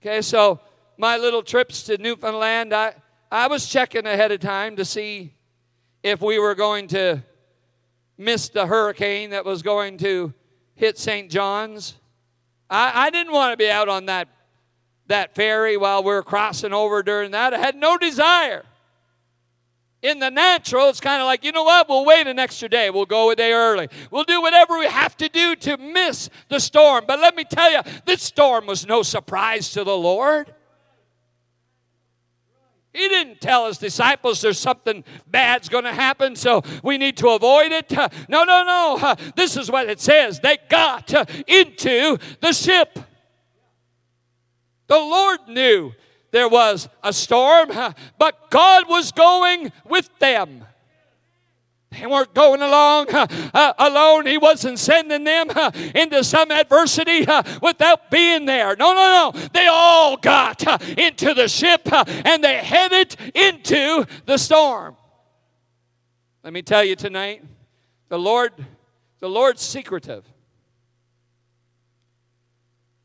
Okay, 0.00 0.22
so 0.22 0.60
my 0.96 1.16
little 1.16 1.42
trips 1.42 1.84
to 1.84 1.98
Newfoundland, 1.98 2.74
I, 2.74 2.94
I 3.30 3.46
was 3.48 3.68
checking 3.68 4.06
ahead 4.06 4.32
of 4.32 4.40
time 4.40 4.76
to 4.76 4.84
see 4.84 5.34
if 6.02 6.20
we 6.20 6.38
were 6.38 6.54
going 6.54 6.88
to 6.88 7.22
miss 8.16 8.48
the 8.48 8.66
hurricane 8.66 9.30
that 9.30 9.44
was 9.44 9.62
going 9.62 9.98
to 9.98 10.32
hit 10.78 10.96
St. 10.96 11.28
John's. 11.30 11.96
I, 12.70 13.06
I 13.06 13.10
didn't 13.10 13.32
want 13.32 13.52
to 13.52 13.56
be 13.56 13.68
out 13.68 13.88
on 13.88 14.06
that, 14.06 14.28
that 15.08 15.34
ferry 15.34 15.76
while 15.76 16.02
we 16.02 16.12
were 16.12 16.22
crossing 16.22 16.72
over 16.72 17.02
during 17.02 17.32
that. 17.32 17.52
I 17.52 17.58
had 17.58 17.74
no 17.74 17.98
desire. 17.98 18.64
In 20.00 20.20
the 20.20 20.30
natural, 20.30 20.88
it's 20.88 21.00
kind 21.00 21.20
of 21.20 21.26
like, 21.26 21.44
you 21.44 21.50
know 21.50 21.64
what? 21.64 21.88
We'll 21.88 22.04
wait 22.04 22.28
an 22.28 22.38
extra 22.38 22.68
day. 22.68 22.90
We'll 22.90 23.06
go 23.06 23.30
a 23.30 23.36
day 23.36 23.52
early. 23.52 23.88
We'll 24.12 24.22
do 24.22 24.40
whatever 24.40 24.78
we 24.78 24.86
have 24.86 25.16
to 25.16 25.28
do 25.28 25.56
to 25.56 25.76
miss 25.76 26.30
the 26.48 26.60
storm. 26.60 27.04
But 27.08 27.18
let 27.18 27.34
me 27.34 27.42
tell 27.42 27.72
you, 27.72 27.80
this 28.06 28.22
storm 28.22 28.66
was 28.66 28.86
no 28.86 29.02
surprise 29.02 29.72
to 29.72 29.82
the 29.82 29.96
Lord. 29.96 30.54
He 32.98 33.08
didn't 33.08 33.40
tell 33.40 33.68
his 33.68 33.78
disciples 33.78 34.40
there's 34.40 34.58
something 34.58 35.04
bad's 35.28 35.68
going 35.68 35.84
to 35.84 35.92
happen, 35.92 36.34
so 36.34 36.62
we 36.82 36.98
need 36.98 37.16
to 37.18 37.28
avoid 37.28 37.70
it. 37.70 37.92
No, 38.28 38.42
no, 38.42 38.64
no. 38.64 39.14
This 39.36 39.56
is 39.56 39.70
what 39.70 39.88
it 39.88 40.00
says. 40.00 40.40
They 40.40 40.58
got 40.68 41.14
into 41.48 42.18
the 42.40 42.52
ship. 42.52 42.98
The 44.88 44.98
Lord 44.98 45.38
knew 45.46 45.92
there 46.32 46.48
was 46.48 46.88
a 47.04 47.12
storm, 47.12 47.70
but 48.18 48.50
God 48.50 48.88
was 48.88 49.12
going 49.12 49.70
with 49.84 50.10
them. 50.18 50.64
They 51.90 52.06
weren't 52.06 52.34
going 52.34 52.60
along 52.60 53.14
uh, 53.14 53.26
uh, 53.54 53.72
alone. 53.78 54.26
He 54.26 54.36
wasn't 54.36 54.78
sending 54.78 55.24
them 55.24 55.48
uh, 55.54 55.70
into 55.94 56.22
some 56.22 56.50
adversity 56.50 57.26
without 57.62 58.10
being 58.10 58.44
there. 58.44 58.76
No, 58.76 58.92
no, 58.92 59.32
no. 59.32 59.48
They 59.52 59.66
all 59.66 60.16
got 60.16 60.62
into 60.98 61.32
the 61.32 61.48
ship 61.48 61.88
and 61.92 62.44
they 62.44 62.58
headed 62.58 63.16
into 63.34 64.04
the 64.26 64.36
storm. 64.36 64.96
Let 66.44 66.52
me 66.52 66.62
tell 66.62 66.84
you 66.84 66.94
tonight, 66.94 67.42
the 68.08 68.18
Lord, 68.18 68.52
the 69.20 69.28
Lord's 69.28 69.62
secretive. 69.62 70.24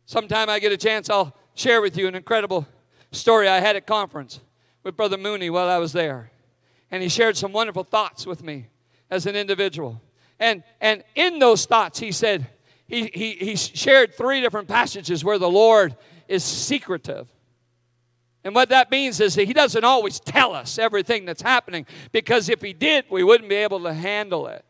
Sometime 0.05 0.49
I 0.49 0.59
get 0.59 0.71
a 0.71 0.77
chance, 0.77 1.09
I'll 1.09 1.35
share 1.55 1.81
with 1.81 1.97
you 1.97 2.07
an 2.07 2.15
incredible 2.15 2.67
story 3.11 3.47
I 3.47 3.59
had 3.59 3.75
at 3.77 3.87
conference 3.87 4.41
with 4.83 4.97
Brother 4.97 5.17
Mooney 5.17 5.49
while 5.49 5.69
I 5.69 5.77
was 5.77 5.93
there. 5.93 6.31
And 6.91 7.01
he 7.01 7.09
shared 7.09 7.37
some 7.37 7.53
wonderful 7.53 7.83
thoughts 7.85 8.27
with 8.27 8.43
me 8.43 8.67
as 9.09 9.25
an 9.25 9.35
individual. 9.35 10.01
And, 10.39 10.63
and 10.81 11.03
in 11.15 11.39
those 11.39 11.65
thoughts, 11.65 11.99
he 11.99 12.11
said, 12.11 12.47
he, 12.87 13.09
he, 13.13 13.31
he 13.33 13.55
shared 13.55 14.15
three 14.15 14.41
different 14.41 14.67
passages 14.67 15.23
where 15.23 15.37
the 15.37 15.49
Lord 15.49 15.95
is 16.27 16.43
secretive. 16.43 17.27
And 18.43 18.53
what 18.53 18.69
that 18.69 18.91
means 18.91 19.21
is 19.21 19.35
that 19.35 19.45
he 19.45 19.53
doesn't 19.53 19.83
always 19.83 20.19
tell 20.19 20.53
us 20.53 20.77
everything 20.77 21.25
that's 21.25 21.41
happening 21.41 21.85
because 22.11 22.49
if 22.49 22.61
he 22.61 22.73
did, 22.73 23.05
we 23.09 23.23
wouldn't 23.23 23.49
be 23.49 23.55
able 23.55 23.83
to 23.83 23.93
handle 23.93 24.47
it. 24.47 24.65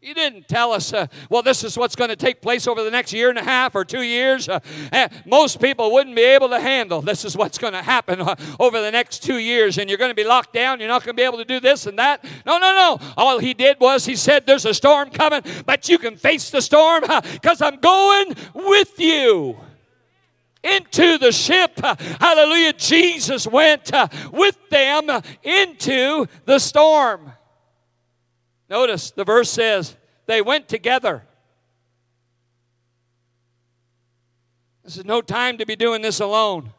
He 0.00 0.12
didn't 0.12 0.46
tell 0.46 0.72
us, 0.72 0.92
uh, 0.92 1.06
well, 1.30 1.42
this 1.42 1.64
is 1.64 1.76
what's 1.76 1.96
going 1.96 2.10
to 2.10 2.16
take 2.16 2.42
place 2.42 2.66
over 2.66 2.84
the 2.84 2.90
next 2.90 3.12
year 3.12 3.30
and 3.30 3.38
a 3.38 3.42
half 3.42 3.74
or 3.74 3.84
two 3.84 4.02
years. 4.02 4.48
Uh, 4.48 4.60
eh, 4.92 5.08
most 5.24 5.60
people 5.60 5.90
wouldn't 5.92 6.14
be 6.14 6.22
able 6.22 6.50
to 6.50 6.60
handle 6.60 7.00
this 7.00 7.24
is 7.24 7.36
what's 7.36 7.56
going 7.56 7.72
to 7.72 7.82
happen 7.82 8.20
uh, 8.20 8.36
over 8.60 8.80
the 8.80 8.90
next 8.90 9.22
two 9.22 9.38
years, 9.38 9.78
and 9.78 9.88
you're 9.88 9.98
going 9.98 10.10
to 10.10 10.14
be 10.14 10.22
locked 10.22 10.52
down. 10.52 10.80
You're 10.80 10.88
not 10.88 11.02
going 11.02 11.16
to 11.16 11.20
be 11.20 11.24
able 11.24 11.38
to 11.38 11.44
do 11.44 11.60
this 11.60 11.86
and 11.86 11.98
that. 11.98 12.22
No, 12.44 12.58
no, 12.58 12.72
no. 12.74 12.98
All 13.16 13.38
he 13.38 13.54
did 13.54 13.80
was 13.80 14.04
he 14.04 14.16
said, 14.16 14.46
There's 14.46 14.66
a 14.66 14.74
storm 14.74 15.10
coming, 15.10 15.42
but 15.64 15.88
you 15.88 15.98
can 15.98 16.16
face 16.16 16.50
the 16.50 16.60
storm 16.60 17.02
because 17.32 17.62
I'm 17.62 17.76
going 17.76 18.34
with 18.54 19.00
you 19.00 19.56
into 20.62 21.18
the 21.18 21.32
ship. 21.32 21.80
Hallelujah. 22.20 22.74
Jesus 22.74 23.46
went 23.46 23.92
uh, 23.94 24.08
with 24.30 24.58
them 24.68 25.10
into 25.42 26.26
the 26.44 26.58
storm. 26.58 27.32
Notice 28.68 29.10
the 29.10 29.24
verse 29.24 29.50
says 29.50 29.96
they 30.26 30.42
went 30.42 30.68
together. 30.68 31.22
This 34.82 34.96
is 34.96 35.04
no 35.04 35.20
time 35.20 35.58
to 35.58 35.66
be 35.66 35.76
doing 35.76 36.02
this 36.02 36.20
alone. 36.20 36.72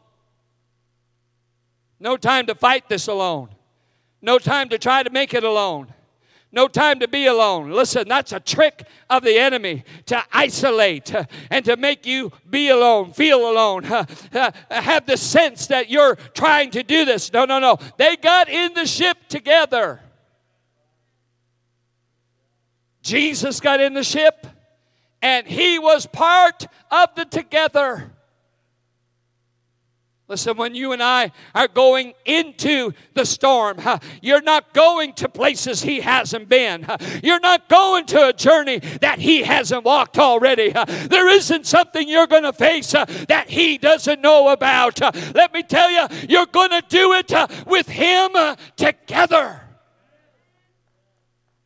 No 2.00 2.16
time 2.16 2.46
to 2.48 2.56
fight 2.56 2.88
this 2.90 3.08
alone. 3.08 3.50
No 4.22 4.40
time 4.40 4.70
to 4.70 4.78
try 4.78 5.04
to 5.04 5.10
make 5.10 5.34
it 5.34 5.44
alone. 5.44 5.94
No 6.52 6.68
time 6.68 7.00
to 7.00 7.08
be 7.08 7.26
alone. 7.26 7.72
Listen, 7.72 8.08
that's 8.08 8.32
a 8.32 8.40
trick 8.40 8.84
of 9.10 9.24
the 9.24 9.38
enemy 9.38 9.84
to 10.06 10.24
isolate 10.32 11.14
and 11.50 11.66
to 11.66 11.76
make 11.76 12.06
you 12.06 12.32
be 12.50 12.70
alone, 12.70 13.12
feel 13.12 13.50
alone, 13.50 13.84
have 14.72 15.06
the 15.06 15.18
sense 15.18 15.68
that 15.68 15.90
you're 15.90 16.16
trying 16.34 16.72
to 16.72 16.84
do 16.84 17.04
this. 17.04 17.34
No, 17.34 17.46
no, 17.46 17.60
no. 17.60 17.78
They 17.98 18.16
got 18.16 18.48
in 18.48 18.74
the 18.74 18.86
ship 18.86 19.18
together. 19.28 20.00
Jesus 23.08 23.62
got 23.62 23.80
in 23.80 23.94
the 23.94 24.04
ship 24.04 24.46
and 25.22 25.48
he 25.48 25.80
was 25.80 26.06
part 26.06 26.68
of 26.92 27.16
the 27.16 27.24
together. 27.26 28.12
Listen, 30.28 30.58
when 30.58 30.76
you 30.76 30.92
and 30.92 31.02
I 31.02 31.32
are 31.56 31.70
going 31.70 32.14
into 32.26 32.92
the 33.14 33.26
storm, 33.26 33.78
you're 34.22 34.42
not 34.42 34.74
going 34.74 35.14
to 35.14 35.30
places 35.30 35.82
He 35.82 36.02
hasn't 36.02 36.50
been. 36.50 36.86
You're 37.24 37.40
not 37.40 37.70
going 37.70 38.06
to 38.08 38.28
a 38.28 38.34
journey 38.34 38.80
that 39.00 39.20
He 39.20 39.44
hasn't 39.44 39.86
walked 39.86 40.20
already. 40.20 40.72
There 40.72 41.30
isn't 41.30 41.66
something 41.66 42.10
you're 42.10 42.28
going 42.28 42.44
to 42.44 42.52
face 42.52 42.92
that 42.92 43.46
He 43.48 43.78
doesn't 43.78 44.20
know 44.20 44.50
about. 44.50 45.00
Let 45.34 45.54
me 45.54 45.64
tell 45.64 45.90
you, 45.90 46.08
you're 46.28 46.46
going 46.46 46.72
to 46.72 46.84
do 46.90 47.14
it 47.14 47.32
with 47.66 47.88
Him 47.88 48.32
together. 48.76 49.62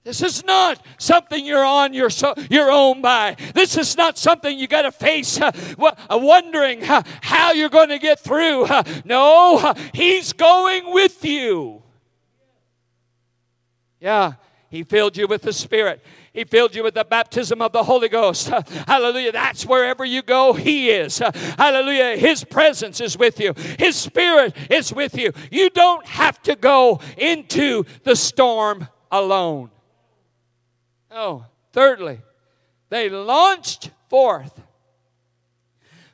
This 0.04 0.24
is 0.24 0.44
not 0.44 0.84
something 0.98 1.46
you're 1.46 1.64
on 1.64 1.94
your, 1.94 2.10
so, 2.10 2.34
your 2.50 2.72
own 2.72 3.04
by. 3.04 3.36
This 3.54 3.78
is 3.78 3.96
not 3.96 4.18
something 4.18 4.58
you 4.58 4.68
got 4.68 4.82
to 4.82 4.92
face 4.92 5.40
uh, 5.40 5.52
uh, 5.80 6.18
wondering 6.18 6.84
uh, 6.84 7.04
how 7.22 7.52
you're 7.52 7.70
going 7.70 7.90
to 7.90 8.00
get 8.00 8.20
through. 8.20 8.64
Uh, 8.64 8.84
no, 9.06 9.76
He's 9.94 10.34
going 10.34 10.92
with 10.92 11.24
you. 11.24 11.84
Yeah, 14.00 14.34
He 14.70 14.84
filled 14.84 15.18
you 15.18 15.28
with 15.28 15.44
the 15.44 15.54
Spirit. 15.54 16.04
He 16.34 16.46
filled 16.46 16.74
you 16.74 16.82
with 16.82 16.96
the 16.96 17.04
baptism 17.04 17.62
of 17.62 17.72
the 17.72 17.84
Holy 17.84 18.10
Ghost. 18.10 18.48
Hallelujah. 18.88 19.34
That's 19.34 19.68
wherever 19.68 20.04
you 20.04 20.24
go, 20.24 20.54
He 20.54 20.90
is. 20.90 21.20
Hallelujah. 21.20 22.18
His 22.18 22.44
presence 22.44 23.02
is 23.02 23.20
with 23.20 23.40
you, 23.40 23.54
His 23.78 23.98
Spirit 23.98 24.56
is 24.72 24.92
with 24.92 25.16
you. 25.16 25.32
You 25.52 25.70
don't 25.70 26.08
have 26.08 26.42
to 26.44 26.56
go 26.56 27.02
into 27.18 27.84
the 28.04 28.16
storm 28.16 28.88
alone. 29.12 29.70
Oh, 31.12 31.46
thirdly, 31.74 32.20
they 32.90 33.10
launched 33.10 33.92
forth 34.10 34.62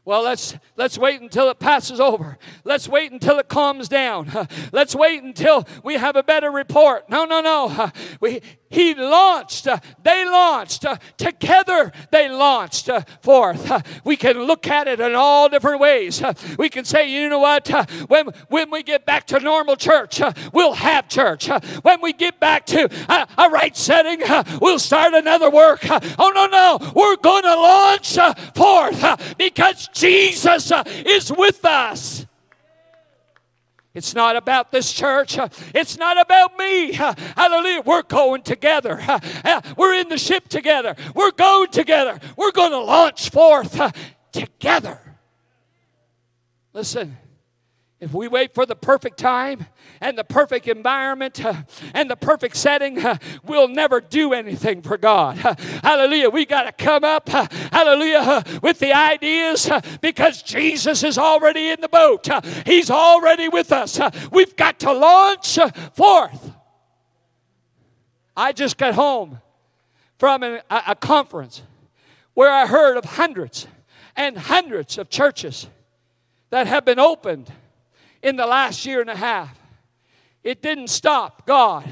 well, 0.07 0.23
let's 0.23 0.55
let's 0.77 0.97
wait 0.97 1.19
until 1.19 1.49
it 1.49 1.59
passes 1.59 1.99
over. 1.99 2.37
Let's 2.63 2.87
wait 2.87 3.11
until 3.11 3.39
it 3.39 3.49
calms 3.49 3.89
down. 3.89 4.31
Let's 4.71 4.95
wait 4.95 5.21
until 5.21 5.67
we 5.83 5.95
have 5.95 6.15
a 6.15 6.23
better 6.23 6.49
report. 6.49 7.09
No, 7.09 7.25
no, 7.25 7.41
no. 7.41 7.91
We, 8.21 8.41
he 8.69 8.93
launched. 8.93 9.67
Uh, 9.67 9.79
they 10.03 10.25
launched 10.25 10.85
uh, 10.85 10.97
together. 11.17 11.91
They 12.11 12.29
launched 12.29 12.89
uh, 12.89 13.01
forth. 13.21 14.01
We 14.03 14.17
can 14.17 14.43
look 14.43 14.67
at 14.67 14.87
it 14.87 14.99
in 14.99 15.15
all 15.15 15.49
different 15.49 15.79
ways. 15.79 16.21
We 16.57 16.69
can 16.69 16.85
say, 16.85 17.09
you 17.09 17.29
know 17.29 17.39
what? 17.39 17.67
When 18.07 18.27
when 18.49 18.71
we 18.71 18.83
get 18.83 19.05
back 19.05 19.27
to 19.27 19.39
normal 19.39 19.75
church, 19.75 20.21
we'll 20.53 20.73
have 20.73 21.07
church. 21.07 21.49
When 21.81 22.01
we 22.01 22.13
get 22.13 22.39
back 22.39 22.65
to 22.67 22.89
a, 23.09 23.27
a 23.37 23.49
right 23.49 23.75
setting, 23.75 24.21
we'll 24.61 24.79
start 24.79 25.13
another 25.13 25.49
work. 25.49 25.81
Oh 26.19 26.31
no, 26.33 26.47
no, 26.47 26.93
we're 26.95 27.17
going 27.17 27.43
to 27.43 27.55
launch 27.55 28.17
forth 28.55 29.37
because 29.37 29.87
Jesus 29.93 30.71
uh, 30.71 30.83
is 30.85 31.31
with 31.31 31.63
us. 31.65 32.25
It's 33.97 34.13
not 34.13 34.35
about 34.35 34.71
this 34.71 34.93
church. 34.93 35.39
It's 35.73 35.97
not 35.97 36.21
about 36.21 36.55
me. 36.59 36.93
Hallelujah. 36.93 37.81
We're 37.83 38.03
going 38.03 38.43
together. 38.43 39.03
We're 39.75 39.95
in 39.95 40.07
the 40.07 40.19
ship 40.19 40.47
together. 40.49 40.95
We're 41.15 41.31
going 41.31 41.71
together. 41.71 42.19
We're 42.37 42.51
going 42.51 42.73
to 42.73 42.79
launch 42.79 43.31
forth 43.31 43.81
together. 44.31 44.99
Listen, 46.73 47.17
if 47.99 48.13
we 48.13 48.27
wait 48.27 48.53
for 48.53 48.67
the 48.67 48.75
perfect 48.75 49.17
time 49.17 49.65
and 50.01 50.17
the 50.17 50.23
perfect 50.23 50.67
environment 50.67 51.43
uh, 51.43 51.53
and 51.93 52.09
the 52.09 52.15
perfect 52.15 52.55
setting, 52.55 53.03
uh, 53.03 53.17
we'll 53.43 53.67
never 53.67 54.01
do 54.01 54.33
anything 54.33 54.81
for 54.81 54.97
God. 54.97 55.43
Uh, 55.43 55.55
hallelujah. 55.83 56.29
We 56.29 56.45
got 56.45 56.63
to 56.63 56.71
come 56.71 57.03
up, 57.03 57.29
hallelujah, 57.29 58.43
with 58.61 58.79
the 58.79 58.93
ideas 58.93 59.69
because 60.01 60.41
Jesus 60.41 61.03
is 61.03 61.17
already 61.17 61.69
in 61.69 61.81
the 61.81 61.89
boat. 61.89 62.27
He's 62.65 62.89
already 62.89 63.49
with 63.49 63.71
us. 63.71 63.99
We've 64.31 64.55
got 64.55 64.79
to 64.79 64.93
launch 64.93 65.57
forth. 65.93 66.51
I 68.35 68.51
just 68.51 68.77
got 68.77 68.93
home 68.93 69.41
from 70.19 70.43
a, 70.43 70.61
a 70.69 70.95
conference 70.95 71.63
where 72.33 72.51
I 72.51 72.67
heard 72.67 72.97
of 72.97 73.05
hundreds 73.05 73.67
and 74.15 74.37
hundreds 74.37 74.97
of 74.97 75.09
churches 75.09 75.67
that 76.49 76.67
have 76.67 76.85
been 76.85 76.99
opened 76.99 77.51
in 78.21 78.35
the 78.35 78.45
last 78.45 78.85
year 78.85 79.01
and 79.01 79.09
a 79.09 79.15
half. 79.15 79.57
It 80.47 80.61
didn't 80.61 80.87
stop 80.87 81.45
God 81.45 81.85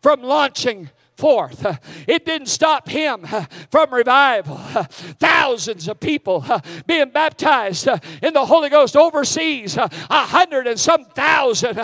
from 0.00 0.22
launching 0.22 0.88
forth. 1.18 1.66
It 2.08 2.24
didn't 2.24 2.46
stop 2.46 2.88
him 2.88 3.26
from 3.70 3.92
revival. 3.92 4.56
Thousands 4.56 5.86
of 5.86 6.00
people 6.00 6.42
being 6.86 7.10
baptized 7.10 7.88
in 8.22 8.32
the 8.32 8.46
Holy 8.46 8.70
Ghost 8.70 8.96
overseas. 8.96 9.76
A 9.76 9.90
hundred 10.08 10.66
and 10.66 10.80
some 10.80 11.04
thousand 11.04 11.76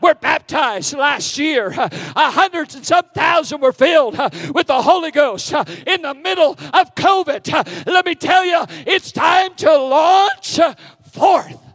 were 0.00 0.14
baptized 0.14 0.94
last 0.94 1.36
year. 1.38 1.70
A 1.70 2.30
hundred 2.30 2.72
and 2.76 2.86
some 2.86 3.06
thousand 3.12 3.60
were 3.60 3.72
filled 3.72 4.16
with 4.54 4.68
the 4.68 4.80
Holy 4.80 5.10
Ghost 5.10 5.52
in 5.88 6.02
the 6.02 6.14
middle 6.14 6.52
of 6.72 6.94
COVID. 6.94 7.86
Let 7.86 8.06
me 8.06 8.14
tell 8.14 8.44
you, 8.44 8.64
it's 8.86 9.10
time 9.10 9.56
to 9.56 9.76
launch 9.76 10.60
forth. 11.10 11.71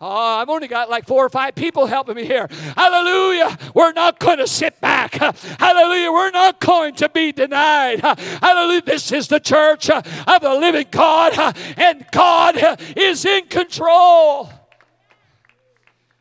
Oh, 0.00 0.38
I've 0.38 0.48
only 0.48 0.68
got 0.68 0.88
like 0.88 1.08
four 1.08 1.26
or 1.26 1.28
five 1.28 1.56
people 1.56 1.86
helping 1.86 2.14
me 2.14 2.24
here. 2.24 2.46
Hallelujah. 2.76 3.58
We're 3.74 3.92
not 3.92 4.20
going 4.20 4.38
to 4.38 4.46
sit 4.46 4.80
back. 4.80 5.14
Hallelujah. 5.14 6.12
We're 6.12 6.30
not 6.30 6.60
going 6.60 6.94
to 6.96 7.08
be 7.08 7.32
denied. 7.32 8.00
Hallelujah. 8.00 8.82
This 8.82 9.10
is 9.10 9.26
the 9.26 9.40
church 9.40 9.90
uh, 9.90 10.00
of 10.28 10.40
the 10.40 10.54
living 10.54 10.86
God, 10.92 11.36
uh, 11.36 11.52
and 11.76 12.06
God 12.12 12.56
uh, 12.62 12.76
is 12.96 13.24
in 13.24 13.46
control. 13.46 14.50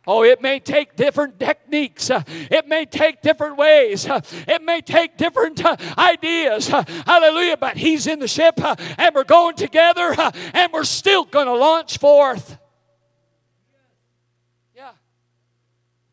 Oh, 0.08 0.24
it 0.24 0.42
may 0.42 0.60
take 0.60 0.96
different 0.96 1.38
techniques. 1.38 2.10
It 2.10 2.68
may 2.68 2.86
take 2.86 3.22
different 3.22 3.58
ways. 3.58 4.08
It 4.10 4.64
may 4.64 4.80
take 4.82 5.18
different 5.18 5.64
ideas. 5.98 6.70
Hallelujah. 6.70 7.58
But 7.58 7.76
He's 7.76 8.08
in 8.08 8.20
the 8.20 8.28
ship 8.28 8.56
and 8.58 9.14
we're 9.14 9.26
going 9.26 9.58
together 9.58 10.16
and 10.54 10.72
we're 10.72 10.86
still 10.86 11.26
going 11.26 11.48
to 11.48 11.56
launch 11.56 11.98
forth. 11.98 12.58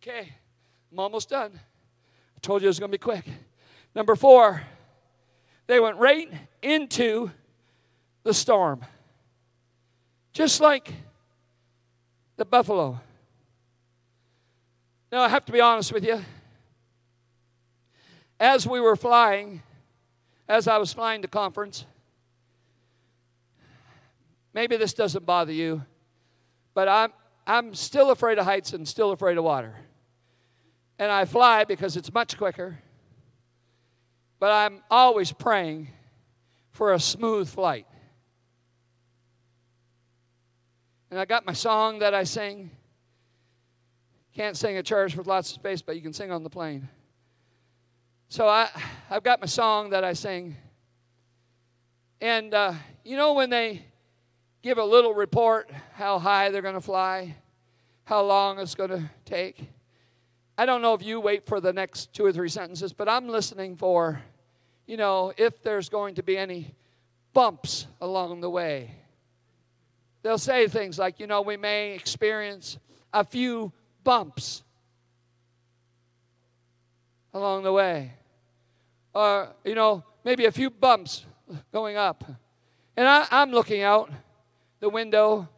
Okay, 0.07 0.29
I'm 0.93 0.99
almost 0.99 1.31
done. 1.31 1.53
I 1.55 2.41
told 2.43 2.61
you 2.61 2.67
it 2.67 2.69
was 2.69 2.79
going 2.79 2.91
to 2.91 2.99
be 2.99 3.01
quick. 3.01 3.25
Number 3.95 4.15
four, 4.15 4.63
they 5.67 5.81
went 5.81 5.97
right 5.97 6.31
into 6.61 7.31
the 8.23 8.35
storm. 8.35 8.85
Just 10.35 10.61
like 10.61 10.93
the 12.37 12.45
buffalo. 12.45 13.01
Now, 15.11 15.23
I 15.23 15.31
have 15.31 15.47
to 15.47 15.53
be 15.53 15.63
honest 15.63 15.91
with 15.91 16.05
you. 16.05 16.23
As 18.39 18.67
we 18.67 18.81
were 18.81 18.97
flying, 18.97 19.63
as 20.47 20.69
I 20.69 20.77
was 20.77 20.93
flying 20.93 21.23
to 21.23 21.29
conference, 21.29 21.87
maybe 24.53 24.77
this 24.77 24.93
doesn't 24.93 25.25
bother 25.25 25.53
you, 25.53 25.83
but 26.75 26.89
I'm, 26.89 27.11
I'm 27.47 27.75
still 27.75 28.11
afraid 28.11 28.39
of 28.39 28.45
heights 28.45 28.75
and 28.75 28.87
still 28.87 29.11
afraid 29.11 29.39
of 29.39 29.45
water 29.45 29.75
and 30.99 31.11
I 31.11 31.25
fly 31.25 31.65
because 31.65 31.97
it's 31.97 32.13
much 32.13 32.37
quicker. 32.39 32.79
But 34.39 34.51
I'm 34.51 34.83
always 34.91 35.33
praying 35.33 35.89
for 36.71 36.93
a 36.93 37.01
smooth 37.01 37.49
flight. 37.49 37.87
And 41.11 41.21
I 41.21 41.25
got 41.25 41.47
my 41.47 41.53
song 41.53 42.01
that 42.01 42.15
I 42.15 42.25
sing. 42.25 42.71
Can't 44.35 44.57
sing 44.57 44.77
at 44.77 44.85
church 44.85 45.17
with 45.17 45.27
lots 45.29 45.51
of 45.51 45.55
space, 45.55 45.81
but 45.81 45.95
you 45.95 46.03
can 46.03 46.13
sing 46.13 46.33
on 46.33 46.43
the 46.43 46.51
plane. 46.51 46.89
So 48.29 48.49
I, 48.49 48.69
I've 49.09 49.23
got 49.23 49.41
my 49.41 49.47
song 49.47 49.91
that 49.91 50.03
I 50.03 50.13
sing. 50.13 50.57
And 52.21 52.53
uh, 52.53 52.75
you 53.05 53.17
know 53.17 53.35
when 53.35 53.51
they 53.51 53.85
give 54.63 54.79
a 54.79 54.85
little 54.85 55.15
report 55.15 55.71
how 55.93 56.19
high 56.19 56.51
they're 56.51 56.63
going 56.63 56.75
to 56.75 56.81
fly, 56.81 57.37
how 58.05 58.23
long 58.25 58.59
it's 58.59 58.75
going 58.75 58.91
to 58.91 59.11
take? 59.25 59.69
I 60.57 60.67
don't 60.67 60.83
know 60.83 60.95
if 60.95 61.03
you 61.03 61.21
wait 61.21 61.47
for 61.47 61.61
the 61.61 61.73
next 61.73 62.13
two 62.13 62.25
or 62.25 62.33
three 62.33 62.49
sentences, 62.49 62.93
but 62.93 63.09
I'm 63.09 63.29
listening 63.29 63.77
for, 63.77 64.23
you 64.87 64.97
know, 64.97 65.33
if 65.37 65.63
there's 65.63 65.89
going 65.89 66.15
to 66.15 66.23
be 66.23 66.39
any 66.39 66.75
bumps 67.33 67.89
along 68.01 68.41
the 68.41 68.51
way. 68.51 68.93
They'll 70.23 70.39
say 70.39 70.69
things 70.69 70.99
like, 70.99 71.19
you 71.21 71.27
know, 71.27 71.43
we 71.43 71.57
may 71.57 71.93
experience 71.93 72.79
a 73.13 73.25
few 73.25 73.73
bumps 74.05 74.63
along 77.35 77.65
the 77.65 77.73
way. 77.73 78.13
Or, 79.13 79.49
you 79.65 79.75
know, 79.75 80.05
maybe 80.25 80.47
a 80.47 80.53
few 80.53 80.71
bumps 80.71 81.27
going 81.73 81.97
up. 81.97 82.25
And 82.97 83.09
I, 83.09 83.27
am 83.31 83.51
looking 83.51 83.83
out 83.83 84.11
the 84.81 84.89
window 84.89 85.49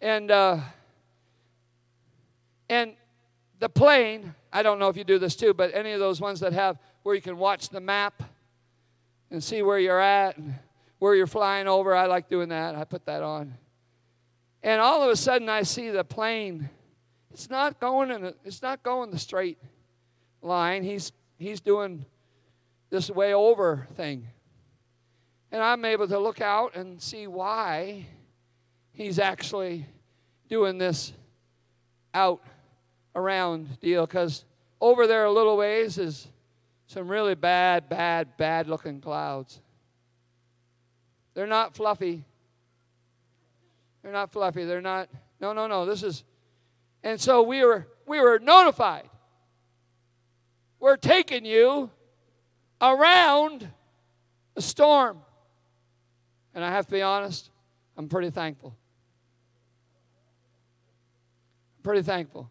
and, 0.00 0.30
uh, 0.30 0.58
and 2.68 2.94
the 3.62 3.68
plane, 3.68 4.34
I 4.52 4.64
don't 4.64 4.80
know 4.80 4.88
if 4.88 4.96
you 4.96 5.04
do 5.04 5.20
this 5.20 5.36
too, 5.36 5.54
but 5.54 5.72
any 5.72 5.92
of 5.92 6.00
those 6.00 6.20
ones 6.20 6.40
that 6.40 6.52
have 6.52 6.78
where 7.04 7.14
you 7.14 7.22
can 7.22 7.36
watch 7.36 7.68
the 7.68 7.80
map 7.80 8.20
and 9.30 9.42
see 9.42 9.62
where 9.62 9.78
you're 9.78 10.00
at 10.00 10.36
and 10.36 10.56
where 10.98 11.14
you're 11.14 11.28
flying 11.28 11.68
over, 11.68 11.94
I 11.94 12.06
like 12.06 12.28
doing 12.28 12.48
that. 12.48 12.74
I 12.74 12.82
put 12.82 13.06
that 13.06 13.22
on. 13.22 13.54
And 14.64 14.80
all 14.80 15.04
of 15.04 15.10
a 15.10 15.14
sudden 15.14 15.48
I 15.48 15.62
see 15.62 15.90
the 15.90 16.02
plane. 16.02 16.70
It's 17.30 17.48
not 17.48 17.78
going 17.78 18.10
in 18.10 18.34
it's 18.44 18.62
not 18.62 18.82
going 18.82 19.12
the 19.12 19.18
straight 19.18 19.58
line. 20.42 20.82
He's 20.82 21.12
he's 21.38 21.60
doing 21.60 22.04
this 22.90 23.12
way 23.12 23.32
over 23.32 23.86
thing. 23.94 24.26
And 25.52 25.62
I'm 25.62 25.84
able 25.84 26.08
to 26.08 26.18
look 26.18 26.40
out 26.40 26.74
and 26.74 27.00
see 27.00 27.28
why 27.28 28.06
he's 28.90 29.20
actually 29.20 29.86
doing 30.48 30.78
this 30.78 31.12
out 32.12 32.42
around 33.14 33.80
deal 33.80 34.06
because 34.06 34.44
over 34.80 35.06
there 35.06 35.24
a 35.24 35.32
little 35.32 35.56
ways 35.56 35.98
is 35.98 36.28
some 36.86 37.08
really 37.08 37.34
bad, 37.34 37.88
bad, 37.88 38.36
bad 38.36 38.68
looking 38.68 39.00
clouds. 39.00 39.60
They're 41.34 41.46
not 41.46 41.74
fluffy. 41.74 42.24
They're 44.02 44.12
not 44.12 44.32
fluffy. 44.32 44.64
They're 44.64 44.80
not. 44.80 45.08
No, 45.40 45.52
no, 45.52 45.66
no. 45.66 45.86
This 45.86 46.02
is. 46.02 46.24
And 47.02 47.20
so 47.20 47.42
we 47.42 47.64
were 47.64 47.86
we 48.06 48.20
were 48.20 48.38
notified. 48.38 49.08
We're 50.78 50.96
taking 50.96 51.44
you 51.44 51.90
around 52.80 53.68
a 54.56 54.60
storm. 54.60 55.18
And 56.54 56.64
I 56.64 56.70
have 56.70 56.86
to 56.86 56.92
be 56.92 57.02
honest, 57.02 57.50
I'm 57.96 58.08
pretty 58.08 58.30
thankful. 58.30 58.76
I'm 61.78 61.82
pretty 61.82 62.02
thankful. 62.02 62.50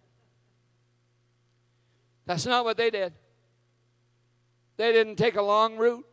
That's 2.32 2.46
not 2.46 2.64
what 2.64 2.78
they 2.78 2.90
did. 2.90 3.12
They 4.78 4.94
didn't 4.94 5.18
take 5.18 5.36
a 5.36 5.42
long 5.42 5.76
route. 5.76 6.06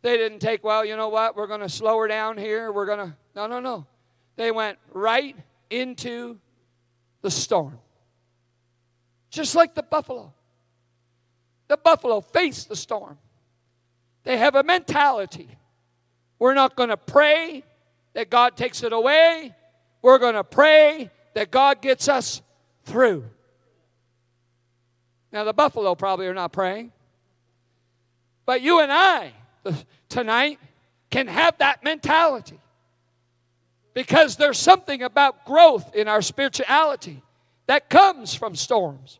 They 0.00 0.16
didn't 0.16 0.38
take, 0.38 0.64
well, 0.64 0.82
you 0.82 0.96
know 0.96 1.10
what, 1.10 1.36
we're 1.36 1.46
going 1.46 1.60
to 1.60 1.68
slow 1.68 1.98
her 1.98 2.08
down 2.08 2.38
here. 2.38 2.72
We're 2.72 2.86
going 2.86 3.10
to. 3.10 3.16
No, 3.36 3.46
no, 3.46 3.60
no. 3.60 3.86
They 4.36 4.50
went 4.50 4.78
right 4.94 5.36
into 5.68 6.38
the 7.20 7.30
storm. 7.30 7.78
Just 9.28 9.54
like 9.54 9.74
the 9.74 9.82
buffalo. 9.82 10.32
The 11.68 11.76
buffalo 11.76 12.22
faced 12.22 12.70
the 12.70 12.76
storm. 12.76 13.18
They 14.24 14.38
have 14.38 14.54
a 14.54 14.62
mentality. 14.62 15.50
We're 16.38 16.54
not 16.54 16.76
going 16.76 16.88
to 16.88 16.96
pray 16.96 17.62
that 18.14 18.30
God 18.30 18.56
takes 18.56 18.82
it 18.82 18.94
away. 18.94 19.54
We're 20.00 20.18
going 20.18 20.34
to 20.34 20.44
pray 20.44 21.10
that 21.34 21.50
God 21.50 21.82
gets 21.82 22.08
us 22.08 22.40
through. 22.84 23.26
Now, 25.32 25.44
the 25.44 25.52
buffalo 25.52 25.94
probably 25.94 26.26
are 26.26 26.34
not 26.34 26.52
praying. 26.52 26.92
But 28.46 28.62
you 28.62 28.80
and 28.80 28.92
I 28.92 29.32
tonight 30.08 30.58
can 31.10 31.26
have 31.28 31.58
that 31.58 31.84
mentality. 31.84 32.58
Because 33.94 34.36
there's 34.36 34.58
something 34.58 35.02
about 35.02 35.44
growth 35.44 35.94
in 35.94 36.08
our 36.08 36.22
spirituality 36.22 37.22
that 37.66 37.88
comes 37.90 38.34
from 38.34 38.54
storms. 38.54 39.18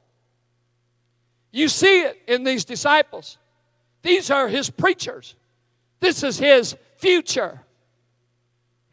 You 1.53 1.69
see 1.69 2.03
it 2.03 2.21
in 2.27 2.45
these 2.45 2.65
disciples. 2.65 3.39
These 4.03 4.31
are 4.31 4.49
his 4.49 4.71
preachers. 4.71 5.35
This 5.99 6.23
is 6.23 6.39
his 6.39 6.77
future. 6.99 7.61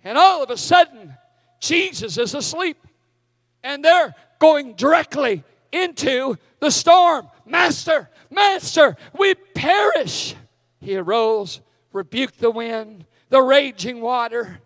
And 0.03 0.17
all 0.17 0.43
of 0.43 0.49
a 0.49 0.57
sudden, 0.57 1.15
Jesus 1.59 2.17
is 2.17 2.33
asleep. 2.33 2.77
And 3.63 3.83
they're 3.83 4.15
going 4.39 4.73
directly 4.73 5.43
into 5.71 6.37
the 6.59 6.71
storm. 6.71 7.27
Master, 7.45 8.09
Master, 8.29 8.97
we 9.17 9.35
perish. 9.35 10.35
He 10.79 10.97
arose, 10.97 11.61
rebuked 11.93 12.39
the 12.39 12.51
wind, 12.51 13.05
the 13.29 13.41
raging 13.41 14.01
water, 14.01 14.59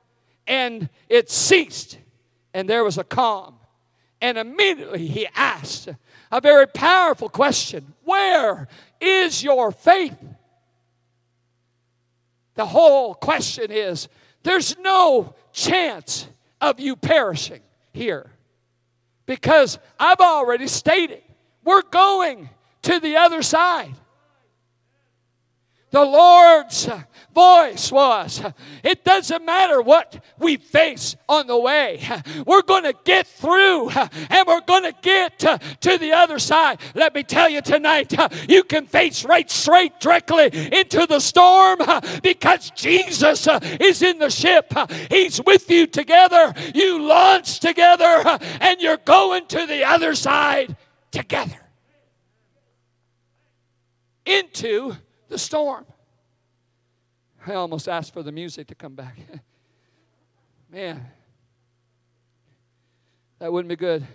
and 0.48 0.90
it 1.10 1.30
ceased. 1.30 1.98
And 2.54 2.68
there 2.68 2.84
was 2.84 2.98
a 2.98 3.04
calm. 3.04 3.56
And 4.20 4.38
immediately 4.38 5.08
he 5.08 5.28
asked 5.36 5.90
a 6.32 6.42
very 6.42 6.68
powerful 6.68 7.30
question 7.30 7.94
Where 8.04 8.68
is 9.00 9.44
your 9.44 9.72
faith? 9.72 10.18
The 12.56 12.66
whole 12.66 13.16
question 13.16 13.72
is 13.72 14.08
there's 14.44 14.78
no 14.80 15.36
chance 15.52 16.28
of 16.60 16.80
you 16.80 16.96
perishing 16.96 17.62
here 17.94 18.32
because 19.26 19.80
I've 20.00 20.20
already 20.20 20.68
stated 20.68 21.21
we're 21.64 21.84
going 21.84 22.50
to 22.84 23.00
the 23.00 23.18
other 23.18 23.42
side. 23.42 23.94
The 25.92 26.06
Lord's 26.06 26.90
voice 27.36 27.92
was. 27.92 28.42
It 28.82 29.04
doesn't 29.04 29.46
matter 29.46 29.82
what 29.82 30.24
we 30.40 30.56
face 30.56 31.18
on 31.28 31.48
the 31.48 31.60
way. 31.60 32.02
We're 32.46 32.62
going 32.62 32.84
to 32.84 32.96
get 33.04 33.28
through 33.28 33.90
and 33.90 34.48
we're 34.48 34.62
going 34.62 34.84
to 34.84 34.96
get 35.02 35.40
to, 35.40 35.98
the 35.98 36.14
other 36.14 36.40
side. 36.40 36.80
Let 36.96 37.14
me 37.14 37.24
tell 37.24 37.50
you 37.50 37.62
tonight, 37.62 38.14
you 38.50 38.64
can 38.64 38.86
face 38.86 39.26
right 39.26 39.52
straight 39.52 40.00
directly 40.00 40.46
into 40.46 41.06
the 41.06 41.20
storm 41.20 41.80
because 42.24 42.72
Jesus 42.72 43.48
is 43.82 44.02
in 44.02 44.18
the 44.18 44.30
ship. 44.30 44.74
He's 45.10 45.42
with 45.46 45.70
you 45.70 45.88
together. 45.88 46.54
You 46.74 47.02
launch 47.02 47.60
together 47.60 48.40
and 48.62 48.80
you're 48.80 48.98
going 48.98 49.48
to 49.48 49.66
the 49.66 49.84
other 49.84 50.16
side 50.16 50.78
together 51.12 51.60
into 54.26 54.96
the 55.28 55.38
storm. 55.38 55.86
I 57.46 57.54
almost 57.54 57.88
asked 57.88 58.14
for 58.14 58.24
the 58.24 58.32
music 58.32 58.68
to 58.68 58.76
come 58.76 58.96
back. 58.96 59.18
Man, 60.72 61.06
that 63.40 63.52
wouldn't 63.52 63.70
be 63.70 63.76
good. 63.76 64.06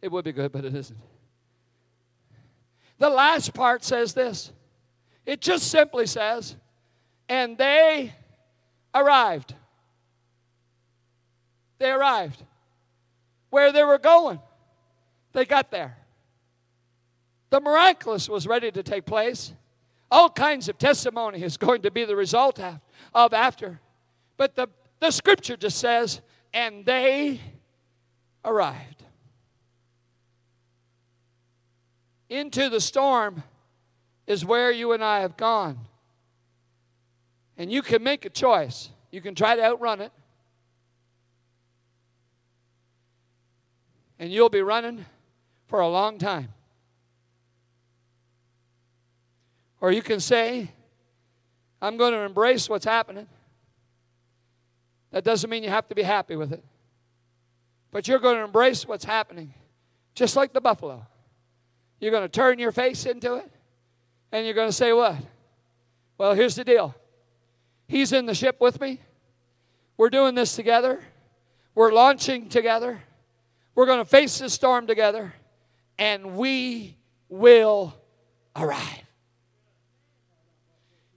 It 0.00 0.10
would 0.10 0.24
be 0.24 0.32
good, 0.32 0.52
but 0.52 0.64
it 0.64 0.74
isn't. 0.74 0.98
The 2.98 3.10
last 3.10 3.54
part 3.54 3.84
says 3.84 4.14
this 4.14 4.52
it 5.26 5.40
just 5.40 5.70
simply 5.70 6.06
says, 6.06 6.56
and 7.28 7.58
they 7.58 8.14
arrived. 8.94 9.54
They 11.78 11.90
arrived. 11.90 12.42
Where 13.50 13.72
they 13.72 13.84
were 13.84 13.98
going, 13.98 14.40
they 15.32 15.44
got 15.44 15.70
there. 15.70 15.96
The 17.50 17.60
miraculous 17.60 18.28
was 18.28 18.46
ready 18.46 18.70
to 18.70 18.82
take 18.82 19.06
place. 19.06 19.52
All 20.10 20.28
kinds 20.30 20.68
of 20.68 20.78
testimony 20.78 21.42
is 21.42 21.56
going 21.58 21.82
to 21.82 21.90
be 21.90 22.04
the 22.04 22.16
result 22.16 22.60
of 23.14 23.32
after. 23.32 23.80
But 24.36 24.54
the, 24.54 24.68
the 25.00 25.10
scripture 25.10 25.56
just 25.56 25.78
says, 25.78 26.20
and 26.52 26.84
they 26.84 27.40
arrived. 28.44 29.02
Into 32.28 32.68
the 32.68 32.80
storm 32.80 33.42
is 34.26 34.44
where 34.44 34.70
you 34.70 34.92
and 34.92 35.02
I 35.02 35.20
have 35.20 35.36
gone. 35.36 35.78
And 37.56 37.72
you 37.72 37.82
can 37.82 38.02
make 38.02 38.24
a 38.24 38.30
choice. 38.30 38.90
You 39.10 39.20
can 39.20 39.34
try 39.34 39.56
to 39.56 39.64
outrun 39.64 40.00
it. 40.00 40.12
And 44.18 44.30
you'll 44.30 44.50
be 44.50 44.62
running 44.62 45.06
for 45.68 45.80
a 45.80 45.88
long 45.88 46.18
time. 46.18 46.48
Or 49.80 49.92
you 49.92 50.02
can 50.02 50.18
say, 50.18 50.72
I'm 51.80 51.96
going 51.96 52.12
to 52.12 52.20
embrace 52.20 52.68
what's 52.68 52.84
happening. 52.84 53.28
That 55.12 55.24
doesn't 55.24 55.48
mean 55.48 55.62
you 55.62 55.70
have 55.70 55.88
to 55.88 55.94
be 55.94 56.02
happy 56.02 56.36
with 56.36 56.52
it. 56.52 56.64
But 57.90 58.08
you're 58.08 58.18
going 58.18 58.36
to 58.36 58.44
embrace 58.44 58.86
what's 58.86 59.04
happening, 59.04 59.54
just 60.14 60.36
like 60.36 60.52
the 60.52 60.60
buffalo. 60.60 61.06
You're 62.00 62.10
going 62.10 62.24
to 62.24 62.28
turn 62.28 62.58
your 62.58 62.72
face 62.72 63.06
into 63.06 63.34
it, 63.34 63.50
and 64.32 64.44
you're 64.44 64.54
going 64.54 64.68
to 64.68 64.72
say, 64.74 64.92
What? 64.92 65.16
Well, 66.18 66.34
here's 66.34 66.56
the 66.56 66.64
deal 66.64 66.94
He's 67.86 68.12
in 68.12 68.26
the 68.26 68.34
ship 68.34 68.60
with 68.60 68.80
me. 68.80 69.00
We're 69.96 70.10
doing 70.10 70.34
this 70.34 70.54
together. 70.54 71.02
We're 71.74 71.92
launching 71.92 72.48
together. 72.48 73.00
We're 73.74 73.86
going 73.86 74.00
to 74.00 74.04
face 74.04 74.38
this 74.38 74.52
storm 74.52 74.86
together, 74.86 75.32
and 75.98 76.36
we 76.36 76.96
will 77.28 77.94
arrive. 78.54 79.04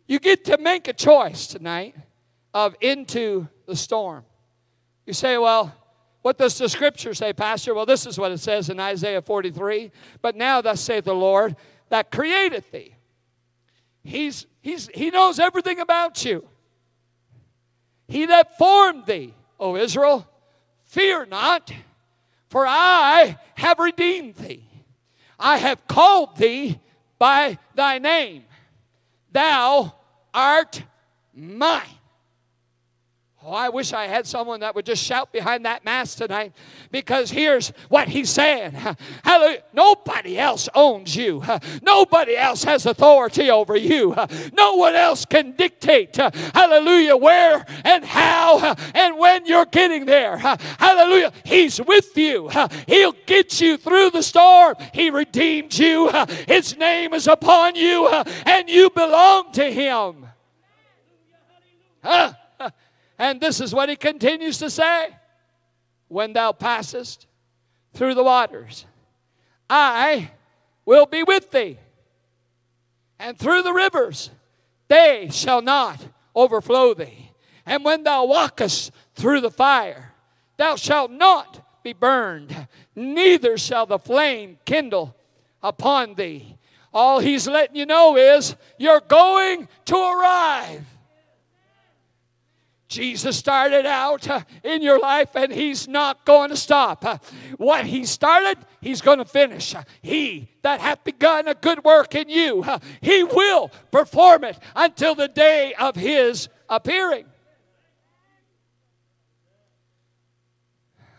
You 0.07 0.19
get 0.19 0.45
to 0.45 0.57
make 0.57 0.87
a 0.87 0.93
choice 0.93 1.47
tonight 1.47 1.95
of 2.53 2.75
into 2.81 3.47
the 3.65 3.75
storm. 3.75 4.25
You 5.05 5.13
say, 5.13 5.37
well, 5.37 5.73
what 6.21 6.37
does 6.37 6.57
the 6.57 6.69
scripture 6.69 7.13
say, 7.13 7.33
Pastor? 7.33 7.73
Well, 7.73 7.85
this 7.85 8.05
is 8.05 8.17
what 8.17 8.31
it 8.31 8.39
says 8.39 8.69
in 8.69 8.79
Isaiah 8.79 9.21
43. 9.21 9.91
But 10.21 10.35
now, 10.35 10.61
thus 10.61 10.81
saith 10.81 11.05
the 11.05 11.15
Lord 11.15 11.55
that 11.89 12.11
created 12.11 12.63
thee. 12.71 12.95
He's, 14.03 14.45
he's, 14.61 14.89
he 14.93 15.09
knows 15.09 15.39
everything 15.39 15.79
about 15.79 16.23
you. 16.25 16.47
He 18.07 18.25
that 18.25 18.57
formed 18.57 19.05
thee, 19.05 19.33
O 19.59 19.75
Israel, 19.75 20.27
fear 20.83 21.25
not, 21.25 21.71
for 22.49 22.65
I 22.67 23.37
have 23.55 23.79
redeemed 23.79 24.35
thee. 24.35 24.70
I 25.41 25.57
have 25.57 25.87
called 25.87 26.37
thee 26.37 26.79
by 27.17 27.57
thy 27.75 27.97
name. 27.97 28.45
Thou 29.31 29.93
art 30.33 30.83
mine. 31.33 31.81
Oh, 33.43 33.53
I 33.53 33.69
wish 33.69 33.91
I 33.91 34.05
had 34.05 34.27
someone 34.27 34.59
that 34.59 34.75
would 34.75 34.85
just 34.85 35.03
shout 35.03 35.31
behind 35.31 35.65
that 35.65 35.83
mask 35.83 36.19
tonight 36.19 36.53
because 36.91 37.31
here's 37.31 37.69
what 37.89 38.07
he's 38.07 38.29
saying. 38.29 38.71
Hallelujah. 39.23 39.63
Nobody 39.73 40.37
else 40.37 40.69
owns 40.75 41.15
you. 41.15 41.43
Nobody 41.81 42.37
else 42.37 42.63
has 42.65 42.85
authority 42.85 43.49
over 43.49 43.75
you. 43.75 44.15
No 44.53 44.75
one 44.75 44.95
else 44.95 45.25
can 45.25 45.53
dictate, 45.53 46.15
hallelujah, 46.15 47.15
where 47.15 47.65
and 47.83 48.03
how 48.03 48.75
and 48.93 49.17
when 49.17 49.45
you're 49.45 49.65
getting 49.65 50.05
there. 50.05 50.37
Hallelujah. 50.37 51.31
He's 51.43 51.79
with 51.79 52.15
you. 52.17 52.49
He'll 52.87 53.15
get 53.25 53.59
you 53.61 53.77
through 53.77 54.11
the 54.11 54.21
storm. 54.21 54.75
He 54.93 55.09
redeemed 55.09 55.77
you. 55.77 56.09
His 56.47 56.77
name 56.77 57.13
is 57.13 57.27
upon 57.27 57.75
you 57.75 58.07
and 58.07 58.69
you 58.69 58.89
belong 58.89 59.51
to 59.53 59.71
him. 59.71 60.27
Huh? 62.03 62.33
And 63.21 63.39
this 63.39 63.61
is 63.61 63.71
what 63.71 63.87
he 63.87 63.95
continues 63.95 64.57
to 64.57 64.69
say 64.71 65.09
When 66.07 66.33
thou 66.33 66.53
passest 66.53 67.27
through 67.93 68.15
the 68.15 68.23
waters, 68.23 68.87
I 69.69 70.31
will 70.85 71.05
be 71.05 71.21
with 71.21 71.51
thee. 71.51 71.77
And 73.19 73.37
through 73.37 73.61
the 73.61 73.73
rivers, 73.73 74.31
they 74.87 75.29
shall 75.31 75.61
not 75.61 76.03
overflow 76.35 76.95
thee. 76.95 77.31
And 77.63 77.85
when 77.85 78.01
thou 78.01 78.25
walkest 78.25 78.91
through 79.13 79.41
the 79.41 79.51
fire, 79.51 80.13
thou 80.57 80.75
shalt 80.75 81.11
not 81.11 81.83
be 81.83 81.93
burned, 81.93 82.67
neither 82.95 83.55
shall 83.55 83.85
the 83.85 83.99
flame 83.99 84.57
kindle 84.65 85.15
upon 85.61 86.15
thee. 86.15 86.57
All 86.91 87.19
he's 87.19 87.47
letting 87.47 87.75
you 87.75 87.85
know 87.85 88.17
is 88.17 88.55
you're 88.79 88.99
going 88.99 89.69
to 89.85 89.95
arrive. 89.95 90.90
Jesus 92.91 93.37
started 93.37 93.85
out 93.85 94.27
uh, 94.27 94.41
in 94.65 94.81
your 94.81 94.99
life 94.99 95.33
and 95.35 95.49
he's 95.49 95.87
not 95.87 96.25
going 96.25 96.49
to 96.49 96.57
stop. 96.57 97.05
Uh, 97.05 97.19
what 97.55 97.85
he 97.85 98.03
started, 98.03 98.57
he's 98.81 98.99
going 98.99 99.19
to 99.19 99.25
finish. 99.25 99.73
Uh, 99.73 99.83
he 100.01 100.49
that 100.61 100.81
hath 100.81 101.01
begun 101.05 101.47
a 101.47 101.55
good 101.55 101.85
work 101.85 102.15
in 102.15 102.27
you, 102.27 102.65
he 102.99 103.23
will 103.23 103.71
perform 103.91 104.43
it 104.43 104.59
until 104.75 105.15
the 105.15 105.29
day 105.29 105.73
of 105.79 105.95
his 105.95 106.49
appearing. 106.67 107.25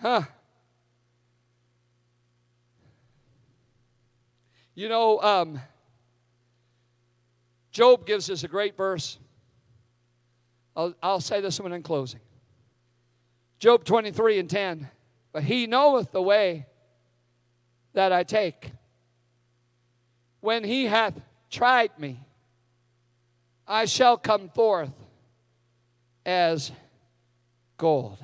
Huh. 0.03 0.23
You 4.75 4.91
know, 4.91 5.21
um, 5.23 5.59
Job 7.71 8.05
gives 8.05 8.29
us 8.29 8.45
a 8.45 8.49
great 8.49 8.77
verse. 8.77 9.19
I'll, 10.77 10.95
I'll 11.03 11.21
say 11.21 11.41
this 11.41 11.61
one 11.61 11.73
in 11.73 11.83
closing. 11.83 12.21
Job 13.59 13.85
23 13.85 14.39
and 14.39 14.51
10. 14.51 14.89
But 15.33 15.45
he 15.45 15.67
knoweth 15.67 16.13
the 16.13 16.23
way 16.23 16.67
that 17.95 18.13
I 18.13 18.23
take. 18.23 18.73
When 20.41 20.65
he 20.65 20.87
hath 20.87 21.15
tried 21.51 21.99
me, 21.99 22.21
I 23.67 23.85
shall 23.85 24.17
come 24.17 24.49
forth 24.49 24.93
as 26.27 26.73
gold. 27.77 28.19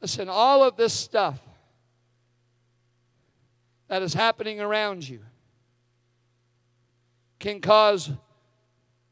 Listen, 0.00 0.28
all 0.28 0.62
of 0.62 0.76
this 0.76 0.92
stuff 0.92 1.38
that 3.88 4.02
is 4.02 4.14
happening 4.14 4.60
around 4.60 5.08
you 5.08 5.20
can 7.38 7.60
cause 7.60 8.10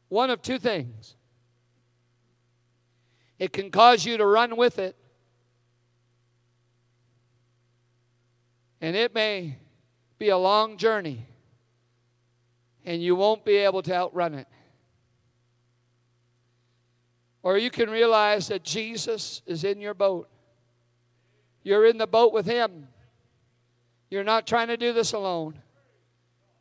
one 0.07 0.29
of 0.29 0.41
two 0.41 0.57
things 0.57 1.15
it 3.39 3.53
can 3.53 3.71
cause 3.71 4.05
you 4.05 4.17
to 4.17 4.25
run 4.25 4.57
with 4.57 4.77
it. 4.77 4.95
And 8.81 8.95
it 8.95 9.15
may 9.15 9.57
be 10.17 10.29
a 10.29 10.37
long 10.37 10.77
journey, 10.77 11.25
and 12.85 13.01
you 13.01 13.15
won't 13.15 13.45
be 13.45 13.55
able 13.55 13.81
to 13.83 13.95
outrun 13.95 14.33
it. 14.35 14.47
Or 17.41 17.57
you 17.57 17.69
can 17.69 17.89
realize 17.89 18.49
that 18.49 18.63
Jesus 18.63 19.41
is 19.45 19.63
in 19.63 19.79
your 19.79 19.93
boat. 19.93 20.29
You're 21.63 21.85
in 21.85 21.97
the 21.97 22.07
boat 22.07 22.33
with 22.33 22.45
Him. 22.45 22.87
You're 24.09 24.23
not 24.23 24.45
trying 24.45 24.67
to 24.67 24.77
do 24.77 24.91
this 24.91 25.13
alone, 25.13 25.61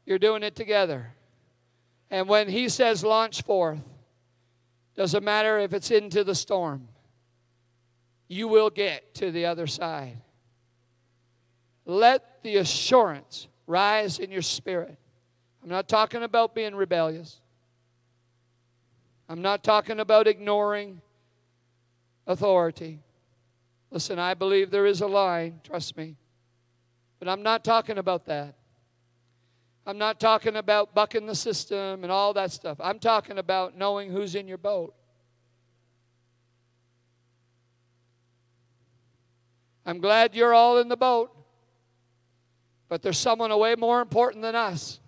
you're 0.07 0.19
doing 0.19 0.43
it 0.43 0.55
together. 0.55 1.15
And 2.11 2.29
when 2.29 2.49
He 2.49 2.69
says, 2.69 3.05
launch 3.05 3.43
forth, 3.43 3.81
doesn't 4.99 5.23
matter 5.23 5.61
if 5.61 5.73
it's 5.73 5.93
into 5.93 6.25
the 6.25 6.35
storm, 6.35 6.89
you 8.27 8.49
will 8.49 8.69
get 8.69 9.15
to 9.15 9.31
the 9.31 9.47
other 9.47 9.69
side. 9.69 10.21
Let 11.87 12.43
the 12.43 12.57
assurance 12.57 13.47
rise 13.69 14.19
in 14.19 14.33
your 14.33 14.43
spirit. 14.43 14.99
I'm 15.63 15.69
not 15.69 15.89
talking 15.89 16.25
about 16.25 16.53
being 16.53 16.75
rebellious. 16.75 17.41
I'm 19.29 19.41
not 19.41 19.63
talking 19.63 20.01
about 20.01 20.27
ignoring 20.27 21.01
authority. 22.27 22.99
Listen, 23.93 24.19
I 24.19 24.35
believe 24.35 24.73
there 24.73 24.85
is 24.85 25.01
a 25.01 25.07
line, 25.07 25.61
trust 25.63 25.97
me. 25.97 26.17
But 27.21 27.29
I'm 27.29 27.45
not 27.45 27.63
talking 27.63 27.99
about 27.99 28.27
that. 28.27 28.57
I'm 29.89 29.97
not 29.97 30.21
talking 30.21 30.57
about 30.57 30.95
bucking 30.95 31.25
the 31.25 31.35
system 31.35 32.03
and 32.03 32.13
all 32.13 32.35
that 32.35 32.53
stuff. 32.53 32.77
I'm 32.79 32.99
talking 32.99 33.39
about 33.39 33.75
knowing 33.75 34.13
who's 34.13 34.35
in 34.35 34.47
your 34.47 34.59
boat. 34.59 34.95
I'm 39.87 39.99
glad 39.99 40.35
you're 40.35 40.53
all 40.53 40.77
in 40.77 40.91
the 40.91 40.97
boat, 40.99 41.35
but 42.91 43.01
there's 43.01 43.17
someone 43.17 43.59
way 43.59 43.77
more 43.77 44.03
important 44.03 44.43
than 44.43 44.55
us 44.55 45.01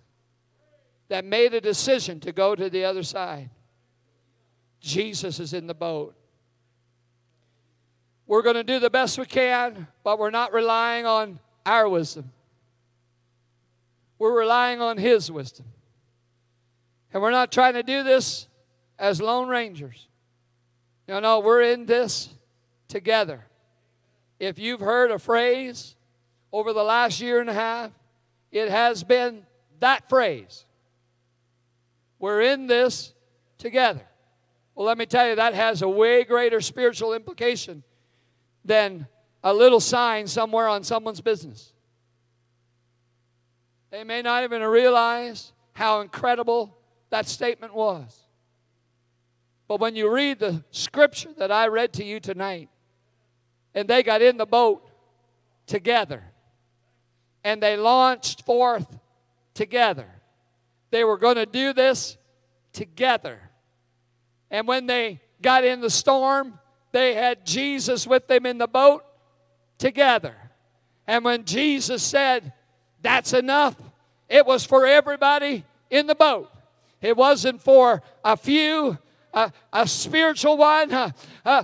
that 1.09 1.25
made 1.25 1.53
a 1.53 1.61
decision 1.61 2.19
to 2.21 2.31
go 2.31 2.55
to 2.55 2.67
the 2.67 2.83
other 2.83 3.03
side. 3.03 3.51
Jesus 4.79 5.39
is 5.39 5.53
in 5.53 5.67
the 5.67 5.75
boat. 5.75 6.15
We're 8.25 8.41
going 8.41 8.55
to 8.55 8.63
do 8.63 8.79
the 8.79 8.89
best 8.89 9.19
we 9.19 9.27
can, 9.27 9.87
but 10.03 10.17
we're 10.17 10.31
not 10.31 10.53
relying 10.53 11.05
on 11.05 11.39
our 11.67 11.87
wisdom. 11.87 12.31
We're 14.21 14.37
relying 14.37 14.81
on 14.81 14.99
His 14.99 15.31
wisdom. 15.31 15.65
And 17.11 17.23
we're 17.23 17.31
not 17.31 17.51
trying 17.51 17.73
to 17.73 17.81
do 17.81 18.03
this 18.03 18.47
as 18.99 19.19
lone 19.19 19.47
rangers. 19.47 20.07
No, 21.07 21.19
no, 21.19 21.39
we're 21.39 21.63
in 21.63 21.87
this 21.87 22.29
together. 22.87 23.43
If 24.39 24.59
you've 24.59 24.79
heard 24.79 25.09
a 25.09 25.17
phrase 25.17 25.95
over 26.51 26.71
the 26.71 26.83
last 26.83 27.19
year 27.19 27.41
and 27.41 27.49
a 27.49 27.53
half, 27.55 27.89
it 28.51 28.69
has 28.69 29.03
been 29.03 29.41
that 29.79 30.07
phrase. 30.07 30.65
We're 32.19 32.41
in 32.41 32.67
this 32.67 33.15
together. 33.57 34.05
Well, 34.75 34.85
let 34.85 34.99
me 34.99 35.07
tell 35.07 35.29
you, 35.29 35.35
that 35.37 35.55
has 35.55 35.81
a 35.81 35.89
way 35.89 36.25
greater 36.25 36.61
spiritual 36.61 37.13
implication 37.13 37.81
than 38.63 39.07
a 39.43 39.51
little 39.51 39.79
sign 39.79 40.27
somewhere 40.27 40.67
on 40.67 40.83
someone's 40.83 41.21
business. 41.21 41.73
They 43.91 44.05
may 44.05 44.21
not 44.21 44.43
even 44.43 44.61
realize 44.63 45.51
how 45.73 46.01
incredible 46.01 46.77
that 47.09 47.27
statement 47.27 47.73
was. 47.73 48.23
But 49.67 49.79
when 49.79 49.95
you 49.95 50.11
read 50.11 50.39
the 50.39 50.63
scripture 50.71 51.33
that 51.37 51.51
I 51.51 51.67
read 51.67 51.93
to 51.93 52.03
you 52.03 52.19
tonight, 52.19 52.69
and 53.73 53.87
they 53.87 54.01
got 54.01 54.21
in 54.21 54.37
the 54.37 54.45
boat 54.45 54.89
together, 55.67 56.23
and 57.43 57.61
they 57.61 57.77
launched 57.77 58.45
forth 58.45 58.87
together, 59.53 60.07
they 60.89 61.03
were 61.03 61.17
going 61.17 61.35
to 61.35 61.45
do 61.45 61.73
this 61.73 62.17
together. 62.73 63.39
And 64.49 64.67
when 64.67 64.87
they 64.87 65.21
got 65.41 65.63
in 65.63 65.81
the 65.81 65.89
storm, 65.89 66.59
they 66.91 67.13
had 67.13 67.45
Jesus 67.45 68.05
with 68.05 68.27
them 68.27 68.45
in 68.45 68.57
the 68.57 68.67
boat 68.67 69.03
together. 69.77 70.35
And 71.07 71.23
when 71.25 71.45
Jesus 71.45 72.03
said, 72.03 72.53
that's 73.01 73.33
enough. 73.33 73.75
It 74.29 74.45
was 74.45 74.65
for 74.65 74.85
everybody 74.85 75.65
in 75.89 76.07
the 76.07 76.15
boat. 76.15 76.51
It 77.01 77.17
wasn't 77.17 77.61
for 77.61 78.01
a 78.23 78.37
few, 78.37 78.97
a, 79.33 79.87
spiritual 79.87 80.57
one, 80.57 81.13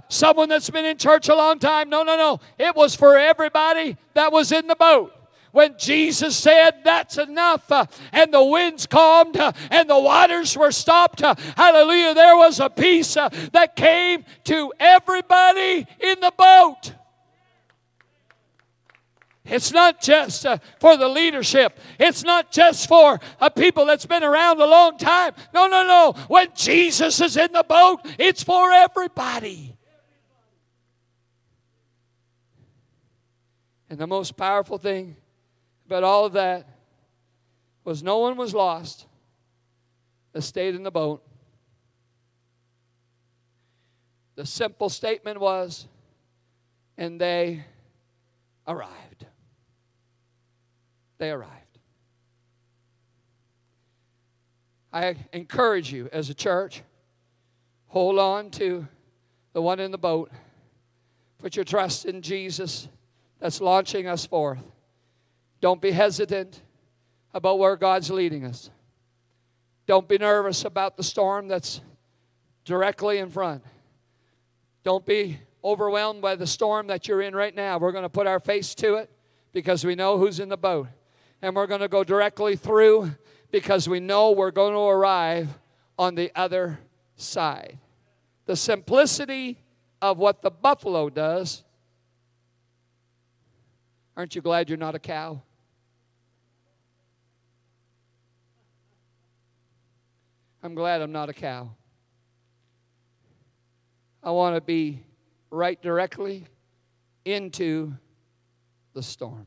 someone 0.09 0.49
that's 0.49 0.69
been 0.69 0.85
in 0.85 0.97
church 0.97 1.29
a 1.29 1.35
long 1.35 1.59
time. 1.59 1.89
No, 1.89 2.03
no, 2.03 2.17
no. 2.17 2.39
It 2.57 2.75
was 2.75 2.95
for 2.95 3.17
everybody 3.17 3.97
that 4.15 4.31
was 4.31 4.51
in 4.51 4.67
the 4.67 4.75
boat 4.75 5.13
when 5.57 5.75
Jesus 5.77 6.37
said, 6.37 6.83
That's 6.83 7.17
enough, 7.17 7.71
uh, 7.71 7.87
and 8.11 8.31
the 8.31 8.43
winds 8.43 8.85
calmed 8.85 9.37
uh, 9.37 9.51
and 9.71 9.89
the 9.89 9.99
waters 9.99 10.55
were 10.55 10.71
stopped, 10.71 11.23
uh, 11.23 11.33
hallelujah, 11.55 12.13
there 12.13 12.35
was 12.35 12.59
a 12.59 12.69
peace 12.69 13.15
that 13.15 13.75
came 13.75 14.23
to 14.43 14.71
everybody 14.79 15.87
in 15.99 16.19
the 16.19 16.31
boat. 16.37 16.93
It's 19.47 19.71
not 19.71 20.01
just 20.01 20.45
uh, 20.45 20.57
for 20.79 20.97
the 20.97 21.07
leadership. 21.07 21.79
It's 21.99 22.23
not 22.23 22.51
just 22.51 22.87
for 22.87 23.19
a 23.39 23.49
people 23.49 23.85
that's 23.85 24.05
been 24.05 24.23
around 24.23 24.59
a 24.59 24.65
long 24.65 24.97
time. 24.97 25.33
No, 25.53 25.67
no, 25.67 25.83
no. 25.83 26.13
When 26.27 26.49
Jesus 26.55 27.21
is 27.21 27.37
in 27.37 27.53
the 27.53 27.63
boat, 27.63 28.01
it's 28.19 28.43
for 28.43 28.71
everybody. 28.71 29.75
And 33.89 33.97
the 33.97 34.07
most 34.07 34.35
powerful 34.35 34.77
thing 34.77 35.15
about 35.85 36.03
all 36.03 36.25
of 36.25 36.33
that 36.33 36.67
was 37.85 38.03
no 38.03 38.17
one 38.17 38.35
was 38.35 38.53
lost 38.53 39.05
that 40.33 40.41
stayed 40.41 40.75
in 40.75 40.83
the 40.83 40.91
boat. 40.91 41.23
The 44.35 44.45
simple 44.45 44.89
statement 44.89 45.39
was, 45.39 45.87
and 46.97 47.19
they 47.19 47.63
arrived. 48.67 49.25
They 51.17 51.31
arrived. 51.31 51.51
I 54.93 55.15
encourage 55.33 55.91
you 55.91 56.09
as 56.11 56.29
a 56.29 56.33
church, 56.33 56.81
hold 57.87 58.17
on 58.19 58.49
to 58.51 58.87
the 59.53 59.61
one 59.61 59.79
in 59.79 59.91
the 59.91 59.97
boat. 59.97 60.31
Put 61.39 61.55
your 61.55 61.65
trust 61.65 62.05
in 62.05 62.21
Jesus 62.21 62.87
that's 63.39 63.61
launching 63.61 64.07
us 64.07 64.25
forth. 64.25 64.63
Don't 65.61 65.81
be 65.81 65.91
hesitant 65.91 66.61
about 67.33 67.59
where 67.59 67.75
God's 67.75 68.09
leading 68.09 68.45
us. 68.45 68.69
Don't 69.85 70.07
be 70.07 70.17
nervous 70.17 70.65
about 70.65 70.97
the 70.97 71.03
storm 71.03 71.47
that's 71.47 71.81
directly 72.65 73.19
in 73.19 73.29
front. 73.29 73.63
Don't 74.83 75.05
be 75.05 75.39
overwhelmed 75.63 76.21
by 76.21 76.35
the 76.35 76.47
storm 76.47 76.87
that 76.87 77.07
you're 77.07 77.21
in 77.21 77.35
right 77.35 77.55
now. 77.55 77.77
We're 77.77 77.91
going 77.91 78.03
to 78.03 78.09
put 78.09 78.27
our 78.27 78.39
face 78.39 78.73
to 78.75 78.95
it 78.95 79.09
because 79.53 79.85
we 79.85 79.95
know 79.95 80.17
who's 80.17 80.39
in 80.39 80.49
the 80.49 80.57
boat. 80.57 80.87
And 81.41 81.55
we're 81.55 81.67
going 81.67 81.81
to 81.81 81.87
go 81.87 82.03
directly 82.03 82.55
through 82.55 83.11
because 83.51 83.87
we 83.87 83.99
know 83.99 84.31
we're 84.31 84.51
going 84.51 84.73
to 84.73 84.79
arrive 84.79 85.49
on 85.97 86.15
the 86.15 86.31
other 86.35 86.79
side. 87.15 87.77
The 88.45 88.55
simplicity 88.55 89.59
of 90.01 90.17
what 90.17 90.41
the 90.41 90.51
buffalo 90.51 91.09
does. 91.09 91.63
Aren't 94.15 94.35
you 94.35 94.41
glad 94.41 94.69
you're 94.69 94.77
not 94.77 94.95
a 94.95 94.99
cow? 94.99 95.41
I'm 100.63 100.75
glad 100.75 101.01
I'm 101.01 101.11
not 101.11 101.29
a 101.29 101.33
cow. 101.33 101.69
I 104.23 104.31
want 104.31 104.55
to 104.55 104.61
be 104.61 105.03
right 105.49 105.81
directly 105.81 106.45
into 107.23 107.93
the 108.93 109.03
storm. 109.03 109.45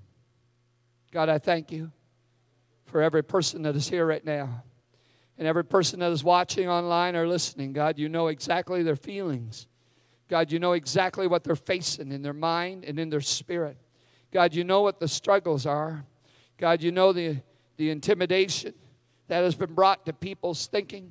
God, 1.10 1.28
I 1.28 1.38
thank 1.38 1.72
you 1.72 1.90
for 2.86 3.02
every 3.02 3.22
person 3.22 3.62
that 3.62 3.76
is 3.76 3.88
here 3.88 4.06
right 4.06 4.24
now 4.24 4.62
and 5.38 5.48
every 5.48 5.64
person 5.64 6.00
that 6.00 6.12
is 6.12 6.22
watching 6.22 6.68
online 6.68 7.16
or 7.16 7.26
listening. 7.26 7.72
God, 7.72 7.98
you 7.98 8.08
know 8.08 8.28
exactly 8.28 8.82
their 8.82 8.96
feelings. 8.96 9.66
God, 10.28 10.52
you 10.52 10.58
know 10.58 10.72
exactly 10.72 11.26
what 11.26 11.42
they're 11.42 11.56
facing 11.56 12.12
in 12.12 12.22
their 12.22 12.34
mind 12.34 12.84
and 12.84 12.98
in 12.98 13.08
their 13.10 13.20
spirit. 13.20 13.76
God, 14.32 14.54
you 14.54 14.64
know 14.64 14.82
what 14.82 15.00
the 15.00 15.08
struggles 15.08 15.66
are. 15.66 16.04
God, 16.58 16.82
you 16.82 16.92
know 16.92 17.12
the, 17.12 17.38
the 17.78 17.90
intimidation 17.90 18.74
that 19.28 19.42
has 19.42 19.54
been 19.54 19.74
brought 19.74 20.06
to 20.06 20.12
people's 20.12 20.66
thinking. 20.66 21.10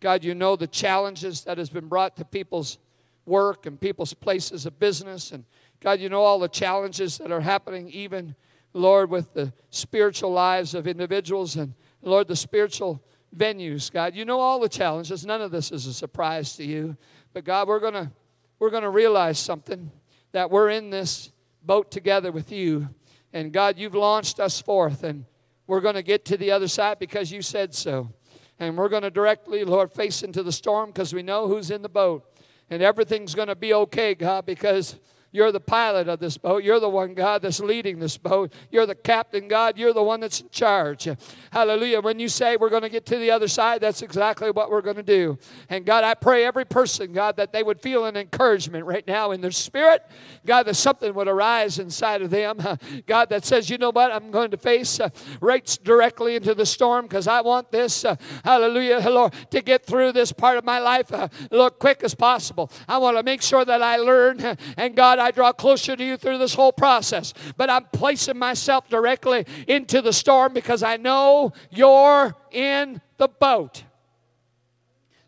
God, 0.00 0.24
you 0.24 0.34
know 0.34 0.56
the 0.56 0.66
challenges 0.66 1.44
that 1.44 1.58
has 1.58 1.70
been 1.70 1.86
brought 1.86 2.16
to 2.16 2.24
people's 2.24 2.78
work 3.26 3.66
and 3.66 3.80
people's 3.80 4.14
places 4.14 4.66
of 4.66 4.78
business. 4.78 5.32
And 5.32 5.44
God, 5.80 6.00
you 6.00 6.08
know 6.08 6.22
all 6.22 6.38
the 6.38 6.48
challenges 6.48 7.18
that 7.18 7.30
are 7.30 7.40
happening, 7.40 7.90
even, 7.90 8.34
Lord, 8.76 9.10
with 9.10 9.32
the 9.34 9.52
spiritual 9.70 10.32
lives 10.32 10.74
of 10.74 10.86
individuals 10.86 11.56
and, 11.56 11.74
Lord, 12.02 12.28
the 12.28 12.36
spiritual 12.36 13.02
venues. 13.34 13.92
God, 13.92 14.14
you 14.14 14.24
know 14.24 14.40
all 14.40 14.60
the 14.60 14.68
challenges. 14.68 15.26
None 15.26 15.40
of 15.40 15.50
this 15.50 15.72
is 15.72 15.86
a 15.86 15.94
surprise 15.94 16.56
to 16.56 16.64
you. 16.64 16.96
But 17.32 17.44
God, 17.44 17.68
we're 17.68 17.80
going 17.80 17.94
to 17.94 18.10
we're 18.58 18.70
going 18.70 18.84
to 18.84 18.90
realize 18.90 19.38
something 19.38 19.90
that 20.32 20.50
we're 20.50 20.70
in 20.70 20.88
this 20.88 21.30
boat 21.62 21.90
together 21.90 22.32
with 22.32 22.50
you. 22.50 22.88
And 23.34 23.52
God, 23.52 23.76
you've 23.76 23.94
launched 23.94 24.40
us 24.40 24.62
forth, 24.62 25.04
and 25.04 25.26
we're 25.66 25.82
going 25.82 25.96
to 25.96 26.02
get 26.02 26.24
to 26.26 26.38
the 26.38 26.52
other 26.52 26.68
side 26.68 26.98
because 26.98 27.30
you 27.30 27.42
said 27.42 27.74
so. 27.74 28.10
And 28.58 28.78
we're 28.78 28.88
going 28.88 29.02
to 29.02 29.10
directly, 29.10 29.62
Lord, 29.64 29.92
face 29.92 30.22
into 30.22 30.42
the 30.42 30.52
storm 30.52 30.90
because 30.90 31.12
we 31.12 31.22
know 31.22 31.48
who's 31.48 31.70
in 31.70 31.82
the 31.82 31.88
boat 31.90 32.24
and 32.70 32.82
everything's 32.82 33.34
going 33.34 33.48
to 33.48 33.54
be 33.54 33.72
okay, 33.72 34.14
God, 34.14 34.46
because 34.46 34.98
you're 35.36 35.52
the 35.52 35.60
pilot 35.60 36.08
of 36.08 36.18
this 36.18 36.38
boat. 36.38 36.64
You're 36.64 36.80
the 36.80 36.88
one, 36.88 37.12
God, 37.12 37.42
that's 37.42 37.60
leading 37.60 37.98
this 37.98 38.16
boat. 38.16 38.54
You're 38.70 38.86
the 38.86 38.94
captain, 38.94 39.48
God. 39.48 39.76
You're 39.76 39.92
the 39.92 40.02
one 40.02 40.20
that's 40.20 40.40
in 40.40 40.48
charge. 40.48 41.08
Hallelujah. 41.50 42.00
When 42.00 42.18
you 42.18 42.28
say 42.28 42.56
we're 42.56 42.70
going 42.70 42.82
to 42.82 42.88
get 42.88 43.04
to 43.06 43.18
the 43.18 43.30
other 43.30 43.46
side, 43.46 43.82
that's 43.82 44.00
exactly 44.00 44.50
what 44.50 44.70
we're 44.70 44.80
going 44.80 44.96
to 44.96 45.02
do. 45.02 45.38
And 45.68 45.84
God, 45.84 46.04
I 46.04 46.14
pray 46.14 46.46
every 46.46 46.64
person, 46.64 47.12
God, 47.12 47.36
that 47.36 47.52
they 47.52 47.62
would 47.62 47.82
feel 47.82 48.06
an 48.06 48.16
encouragement 48.16 48.86
right 48.86 49.06
now 49.06 49.32
in 49.32 49.42
their 49.42 49.50
spirit. 49.50 50.06
God, 50.46 50.62
that 50.64 50.74
something 50.74 51.12
would 51.12 51.28
arise 51.28 51.78
inside 51.78 52.22
of 52.22 52.30
them. 52.30 52.58
God, 53.06 53.28
that 53.28 53.44
says, 53.44 53.68
you 53.68 53.76
know 53.76 53.90
what, 53.90 54.10
I'm 54.12 54.30
going 54.30 54.50
to 54.52 54.56
face 54.56 55.00
uh, 55.00 55.10
right 55.42 55.78
directly 55.84 56.36
into 56.36 56.54
the 56.54 56.64
storm 56.64 57.04
because 57.04 57.28
I 57.28 57.42
want 57.42 57.70
this, 57.70 58.06
uh, 58.06 58.16
hallelujah, 58.42 59.06
Lord, 59.10 59.34
to 59.50 59.60
get 59.60 59.84
through 59.84 60.12
this 60.12 60.32
part 60.32 60.56
of 60.56 60.64
my 60.64 60.78
life, 60.78 61.12
uh, 61.12 61.28
Lord, 61.50 61.78
quick 61.78 62.02
as 62.02 62.14
possible. 62.14 62.70
I 62.88 62.96
want 62.96 63.18
to 63.18 63.22
make 63.22 63.42
sure 63.42 63.64
that 63.66 63.82
I 63.82 63.96
learn. 63.98 64.56
And 64.76 64.94
God, 64.94 65.18
draw 65.30 65.52
closer 65.52 65.96
to 65.96 66.04
you 66.04 66.16
through 66.16 66.38
this 66.38 66.54
whole 66.54 66.72
process. 66.72 67.32
But 67.56 67.70
I'm 67.70 67.86
placing 67.92 68.38
myself 68.38 68.88
directly 68.88 69.46
into 69.66 70.02
the 70.02 70.12
storm 70.12 70.52
because 70.52 70.82
I 70.82 70.96
know 70.96 71.52
you're 71.70 72.34
in 72.50 73.00
the 73.16 73.28
boat. 73.28 73.84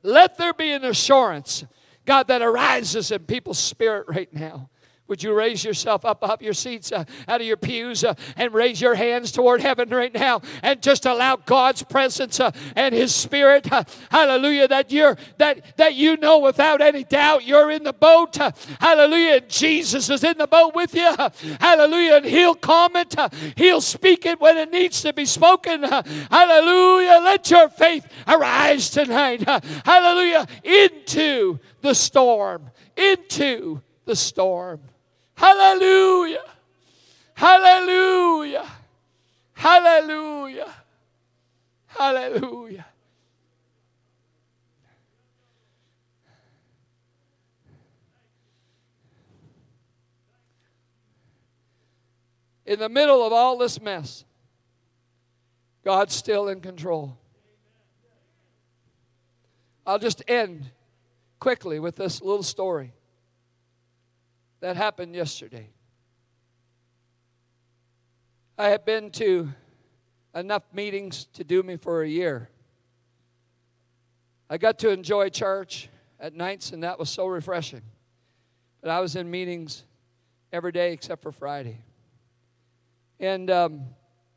Let 0.02 0.38
there 0.38 0.54
be 0.54 0.72
an 0.72 0.84
assurance, 0.84 1.64
God, 2.06 2.28
that 2.28 2.42
arises 2.42 3.11
in 3.11 3.24
people's 3.24 3.58
spirit 3.58 4.06
right 4.08 4.32
now. 4.32 4.70
Would 5.08 5.22
you 5.22 5.32
raise 5.32 5.64
yourself 5.64 6.04
up 6.04 6.22
up 6.22 6.42
your 6.42 6.52
seats, 6.52 6.92
uh, 6.92 7.04
out 7.26 7.40
of 7.40 7.46
your 7.46 7.56
pews, 7.56 8.04
uh, 8.04 8.12
and 8.36 8.52
raise 8.52 8.78
your 8.78 8.94
hands 8.94 9.32
toward 9.32 9.62
heaven 9.62 9.88
right 9.88 10.12
now, 10.12 10.42
and 10.62 10.82
just 10.82 11.06
allow 11.06 11.36
God's 11.36 11.82
presence 11.82 12.38
uh, 12.40 12.50
and 12.76 12.94
His 12.94 13.14
Spirit, 13.14 13.72
uh, 13.72 13.84
Hallelujah, 14.10 14.68
that 14.68 14.92
you're 14.92 15.16
that 15.38 15.78
that 15.78 15.94
you 15.94 16.18
know 16.18 16.40
without 16.40 16.82
any 16.82 17.04
doubt 17.04 17.44
you're 17.44 17.70
in 17.70 17.84
the 17.84 17.94
boat, 17.94 18.38
uh, 18.38 18.50
Hallelujah. 18.80 19.40
Jesus 19.40 20.10
is 20.10 20.22
in 20.24 20.36
the 20.36 20.46
boat 20.46 20.74
with 20.74 20.94
you, 20.94 21.06
uh, 21.06 21.30
Hallelujah. 21.58 22.16
And 22.16 22.26
He'll 22.26 22.54
comment, 22.54 23.14
He'll 23.56 23.80
speak 23.80 24.26
it 24.26 24.38
when 24.38 24.58
it 24.58 24.70
needs 24.70 25.00
to 25.02 25.14
be 25.14 25.24
spoken, 25.24 25.84
Hallelujah. 25.84 27.20
Let 27.24 27.50
your 27.50 27.70
faith 27.70 28.06
arise 28.26 28.90
tonight, 28.90 29.42
Hallelujah, 29.86 30.46
into 30.62 31.58
the 31.80 31.94
storm, 31.94 32.70
into 32.94 33.80
the 34.04 34.16
storm. 34.16 34.80
Hallelujah. 35.38 36.42
Hallelujah. 37.35 38.66
Hallelujah. 39.55 40.74
Hallelujah. 41.87 42.87
In 52.66 52.81
the 52.81 52.88
middle 52.88 53.24
of 53.24 53.33
all 53.33 53.57
this 53.59 53.81
mess, 53.81 54.24
God's 55.85 56.14
still 56.16 56.48
in 56.48 56.61
control. 56.61 57.16
I'll 59.87 60.01
just 60.01 60.20
end 60.27 60.72
quickly 61.38 61.79
with 61.79 61.94
this 61.94 62.20
little 62.20 62.42
story 62.42 62.92
that 64.60 64.76
happened 64.76 65.14
yesterday. 65.14 65.70
I 68.56 68.70
have 68.70 68.84
been 68.84 69.10
to 69.12 69.50
enough 70.34 70.64
meetings 70.72 71.26
to 71.34 71.44
do 71.44 71.62
me 71.62 71.76
for 71.76 72.02
a 72.02 72.08
year. 72.08 72.48
I 74.50 74.58
got 74.58 74.78
to 74.80 74.90
enjoy 74.90 75.28
church 75.28 75.88
at 76.18 76.34
nights, 76.34 76.72
and 76.72 76.82
that 76.82 76.98
was 76.98 77.10
so 77.10 77.26
refreshing. 77.26 77.82
But 78.80 78.90
I 78.90 79.00
was 79.00 79.14
in 79.14 79.30
meetings 79.30 79.84
every 80.52 80.72
day 80.72 80.92
except 80.92 81.22
for 81.22 81.32
Friday. 81.32 81.78
And 83.20 83.50
um, 83.50 83.82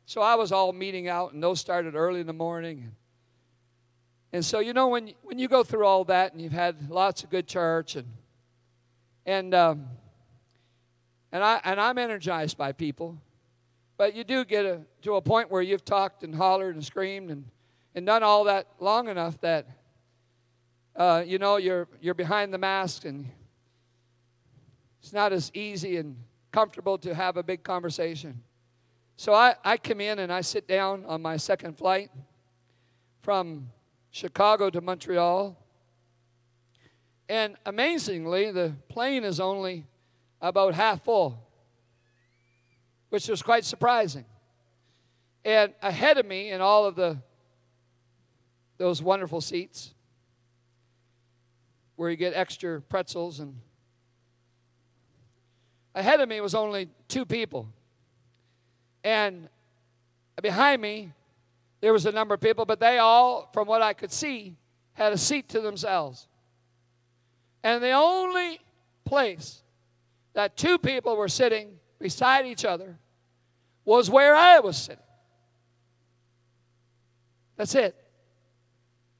so 0.06 0.20
I 0.20 0.34
was 0.34 0.52
all 0.52 0.72
meeting 0.72 1.08
out, 1.08 1.32
and 1.32 1.42
those 1.42 1.60
started 1.60 1.94
early 1.94 2.20
in 2.20 2.26
the 2.26 2.32
morning. 2.32 2.92
And 4.32 4.44
so, 4.44 4.60
you 4.60 4.72
know, 4.72 4.88
when, 4.88 5.12
when 5.22 5.38
you 5.38 5.48
go 5.48 5.62
through 5.62 5.84
all 5.84 6.04
that 6.04 6.32
and 6.32 6.40
you've 6.40 6.52
had 6.52 6.90
lots 6.90 7.24
of 7.24 7.30
good 7.30 7.46
church, 7.46 7.96
and, 7.96 8.06
and 9.26 9.54
um, 9.54 9.86
and, 11.32 11.42
I, 11.42 11.60
and 11.64 11.80
I'm 11.80 11.98
energized 11.98 12.56
by 12.58 12.72
people. 12.72 13.18
But 13.96 14.14
you 14.14 14.24
do 14.24 14.44
get 14.44 14.66
a, 14.66 14.82
to 15.02 15.16
a 15.16 15.22
point 15.22 15.50
where 15.50 15.62
you've 15.62 15.84
talked 15.84 16.22
and 16.22 16.34
hollered 16.34 16.74
and 16.74 16.84
screamed 16.84 17.30
and, 17.30 17.46
and 17.94 18.06
done 18.06 18.22
all 18.22 18.44
that 18.44 18.66
long 18.78 19.08
enough 19.08 19.40
that, 19.40 19.66
uh, 20.94 21.22
you 21.26 21.38
know, 21.38 21.56
you're, 21.56 21.88
you're 22.00 22.14
behind 22.14 22.52
the 22.52 22.58
mask 22.58 23.04
and 23.04 23.28
it's 25.00 25.12
not 25.12 25.32
as 25.32 25.50
easy 25.54 25.96
and 25.96 26.16
comfortable 26.52 26.98
to 26.98 27.14
have 27.14 27.36
a 27.36 27.42
big 27.42 27.62
conversation. 27.62 28.42
So 29.16 29.34
I, 29.34 29.54
I 29.64 29.76
come 29.76 30.00
in 30.00 30.18
and 30.18 30.32
I 30.32 30.40
sit 30.40 30.68
down 30.68 31.04
on 31.06 31.22
my 31.22 31.36
second 31.36 31.78
flight 31.78 32.10
from 33.22 33.70
Chicago 34.10 34.68
to 34.70 34.80
Montreal. 34.80 35.56
And 37.28 37.56
amazingly, 37.64 38.50
the 38.50 38.74
plane 38.88 39.24
is 39.24 39.40
only 39.40 39.86
about 40.42 40.74
half 40.74 41.04
full, 41.04 41.38
which 43.08 43.28
was 43.28 43.40
quite 43.40 43.64
surprising. 43.64 44.24
And 45.44 45.72
ahead 45.80 46.18
of 46.18 46.26
me 46.26 46.50
in 46.50 46.60
all 46.60 46.84
of 46.84 46.96
the 46.96 47.18
those 48.78 49.00
wonderful 49.00 49.40
seats 49.40 49.94
where 51.94 52.10
you 52.10 52.16
get 52.16 52.34
extra 52.34 52.80
pretzels 52.80 53.38
and 53.38 53.60
ahead 55.94 56.20
of 56.20 56.28
me 56.28 56.40
was 56.40 56.54
only 56.54 56.88
two 57.06 57.24
people. 57.24 57.68
And 59.04 59.48
behind 60.42 60.82
me 60.82 61.12
there 61.80 61.92
was 61.92 62.06
a 62.06 62.12
number 62.12 62.34
of 62.34 62.40
people, 62.40 62.64
but 62.64 62.80
they 62.80 62.98
all, 62.98 63.50
from 63.52 63.68
what 63.68 63.82
I 63.82 63.92
could 63.92 64.10
see, 64.10 64.56
had 64.94 65.12
a 65.12 65.18
seat 65.18 65.48
to 65.50 65.60
themselves. 65.60 66.26
And 67.62 67.82
the 67.82 67.92
only 67.92 68.60
place 69.04 69.62
that 70.34 70.56
two 70.56 70.78
people 70.78 71.16
were 71.16 71.28
sitting 71.28 71.78
beside 71.98 72.46
each 72.46 72.64
other 72.64 72.98
was 73.84 74.10
where 74.10 74.34
I 74.34 74.60
was 74.60 74.76
sitting. 74.76 75.02
That's 77.56 77.74
it. 77.74 77.96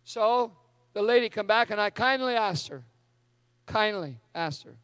So 0.05 0.53
the 0.95 1.03
lady 1.03 1.29
come 1.29 1.47
back 1.47 1.71
and 1.71 1.81
I 1.81 1.91
kindly 1.91 2.35
asked 2.35 2.69
her, 2.69 2.85
kindly 3.67 4.19
asked 4.35 4.65
her, 4.65 4.77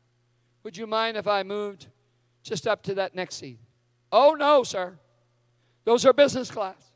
would 0.63 0.77
you 0.77 0.87
mind 0.87 1.17
if 1.17 1.27
I 1.27 1.43
moved 1.43 1.87
just 2.43 2.67
up 2.67 2.83
to 2.85 2.95
that 2.95 3.15
next 3.15 3.37
seat? 3.37 3.59
Oh, 4.11 4.37
no, 4.39 4.63
sir. 4.63 4.99
Those 5.85 6.05
are 6.05 6.13
business 6.13 6.51
class. 6.51 6.93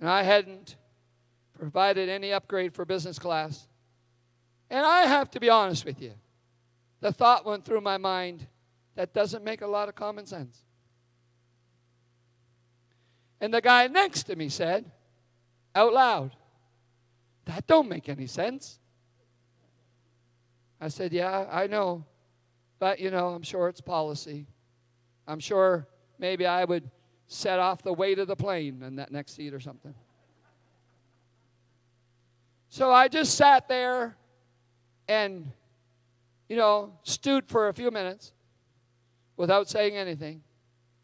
And 0.00 0.08
I 0.08 0.22
hadn't 0.22 0.76
provided 1.58 2.08
any 2.08 2.32
upgrade 2.32 2.74
for 2.74 2.84
business 2.84 3.18
class. 3.18 3.66
And 4.70 4.84
I 4.84 5.06
have 5.06 5.30
to 5.32 5.40
be 5.40 5.48
honest 5.48 5.84
with 5.84 6.00
you. 6.00 6.12
The 7.00 7.12
thought 7.12 7.44
went 7.44 7.64
through 7.64 7.82
my 7.82 7.98
mind 7.98 8.46
that 8.94 9.12
doesn't 9.12 9.44
make 9.44 9.60
a 9.60 9.66
lot 9.66 9.88
of 9.88 9.94
common 9.94 10.26
sense. 10.26 10.64
And 13.40 13.52
the 13.52 13.60
guy 13.60 13.86
next 13.86 14.24
to 14.24 14.36
me 14.36 14.48
said 14.48 14.90
out 15.74 15.92
loud, 15.92 16.34
That 17.44 17.66
don't 17.66 17.88
make 17.88 18.08
any 18.08 18.26
sense. 18.26 18.78
I 20.80 20.88
said, 20.88 21.12
Yeah, 21.12 21.46
I 21.50 21.66
know. 21.66 22.04
But, 22.78 22.98
you 22.98 23.10
know, 23.10 23.28
I'm 23.28 23.42
sure 23.42 23.68
it's 23.68 23.80
policy. 23.80 24.46
I'm 25.26 25.40
sure 25.40 25.86
maybe 26.18 26.46
I 26.46 26.64
would 26.64 26.90
set 27.26 27.58
off 27.58 27.82
the 27.82 27.92
weight 27.92 28.18
of 28.18 28.28
the 28.28 28.36
plane 28.36 28.82
in 28.82 28.96
that 28.96 29.10
next 29.10 29.34
seat 29.34 29.54
or 29.54 29.60
something. 29.60 29.94
So 32.68 32.92
I 32.92 33.08
just 33.08 33.34
sat 33.34 33.68
there 33.68 34.16
and, 35.08 35.50
you 36.48 36.56
know, 36.56 36.92
stewed 37.02 37.48
for 37.48 37.68
a 37.68 37.74
few 37.74 37.90
minutes 37.90 38.32
without 39.36 39.68
saying 39.68 39.96
anything. 39.96 40.42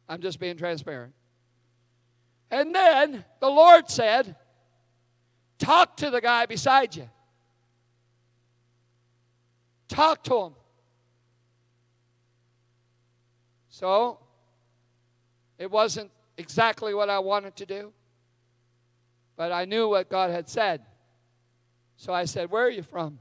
I'm 0.09 0.21
just 0.21 0.39
being 0.39 0.57
transparent. 0.57 1.15
And 2.51 2.75
then 2.75 3.25
the 3.41 3.49
Lord 3.49 3.89
said, 3.91 4.37
Talk 5.59 5.97
to 5.99 6.11
the 6.11 6.21
guy 6.21 6.47
beside 6.47 6.97
you. 6.97 7.09
Talk 9.89 10.25
to 10.25 10.37
him. 10.39 10.53
So, 13.69 14.19
it 15.59 15.71
wasn't 15.71 16.11
exactly 16.37 16.93
what 16.95 17.09
I 17.09 17.21
wanted 17.21 17.55
to 17.57 17.67
do, 17.67 17.93
but 19.37 19.53
I 19.53 19.65
knew 19.65 19.89
what 19.89 20.11
God 20.11 20.31
had 20.31 20.49
said. 20.49 20.83
So 21.97 22.13
I 22.13 22.25
said, 22.25 22.51
Where 22.51 22.65
are 22.65 22.71
you 22.71 22.83
from? 22.83 23.19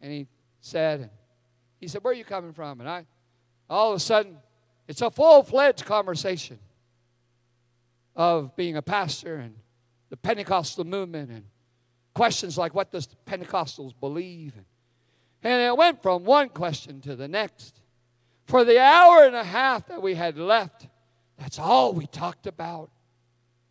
And 0.00 0.12
he 0.12 0.26
said, 0.60 1.10
He 1.80 1.88
said, 1.88 2.02
Where 2.04 2.12
are 2.12 2.16
you 2.16 2.24
coming 2.24 2.52
from? 2.52 2.80
And 2.80 2.88
I, 2.88 3.06
all 3.68 3.90
of 3.90 3.96
a 3.96 4.00
sudden, 4.00 4.38
it's 4.88 5.02
a 5.02 5.10
full 5.10 5.42
fledged 5.42 5.84
conversation 5.84 6.58
of 8.14 8.54
being 8.56 8.76
a 8.76 8.82
pastor 8.82 9.36
and 9.36 9.56
the 10.10 10.16
Pentecostal 10.16 10.84
movement 10.84 11.30
and 11.30 11.44
questions 12.14 12.56
like, 12.56 12.74
What 12.74 12.90
does 12.90 13.06
the 13.06 13.16
Pentecostals 13.26 13.92
believe? 13.98 14.54
And 15.42 15.62
it 15.62 15.76
went 15.76 16.02
from 16.02 16.24
one 16.24 16.48
question 16.48 17.00
to 17.02 17.14
the 17.14 17.28
next. 17.28 17.80
For 18.46 18.64
the 18.64 18.80
hour 18.80 19.24
and 19.24 19.34
a 19.34 19.44
half 19.44 19.86
that 19.88 20.00
we 20.00 20.14
had 20.14 20.38
left, 20.38 20.86
that's 21.36 21.58
all 21.58 21.92
we 21.92 22.06
talked 22.06 22.46
about. 22.46 22.90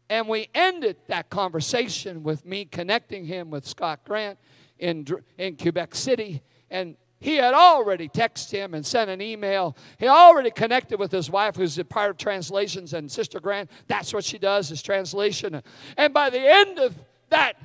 And 0.09 0.28
we 0.28 0.49
ended 0.53 0.97
that 1.07 1.30
conversation 1.30 2.23
with 2.23 2.45
me 2.45 2.65
connecting 2.65 3.26
him 3.26 3.49
with 3.49 3.65
Scott 3.65 4.01
Grant 4.05 4.38
in, 4.80 5.05
in 5.38 5.55
Quebec 5.57 5.95
City. 5.95 6.41
And 6.69 6.95
he 7.19 7.38
had 7.38 7.53
already 7.53 8.09
texted 8.09 8.51
him 8.51 8.73
and 8.73 8.86
sent 8.86 9.09
an 9.09 9.21
email. 9.21 9.76
He 9.97 10.07
already 10.07 10.51
connected 10.51 10.99
with 10.99 11.11
his 11.11 11.30
wife, 11.30 11.55
who's 11.55 11.78
a 11.80 11.86
part 11.86 12.11
of 12.11 12.17
translations, 12.17 12.93
and 12.93 13.11
Sister 13.11 13.39
Grant. 13.39 13.71
That's 13.88 14.13
what 14.13 14.23
she 14.23 14.38
does, 14.38 14.69
is 14.71 14.82
translation. 14.82 15.61
And 15.97 16.13
by 16.13 16.30
the 16.30 16.39
end 16.39 16.78
of 16.78 16.95
that 17.30 17.55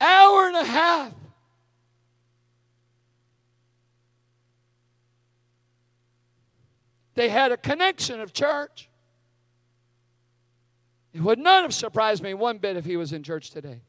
hour 0.00 0.48
and 0.48 0.56
a 0.56 0.64
half, 0.64 1.14
they 7.14 7.28
had 7.28 7.52
a 7.52 7.56
connection 7.56 8.20
of 8.20 8.32
church. 8.32 8.88
It 11.12 11.20
would 11.22 11.38
not 11.38 11.62
have 11.62 11.74
surprised 11.74 12.22
me 12.22 12.34
one 12.34 12.58
bit 12.58 12.76
if 12.76 12.84
he 12.84 12.96
was 12.96 13.12
in 13.12 13.22
church 13.22 13.50
today. 13.50 13.80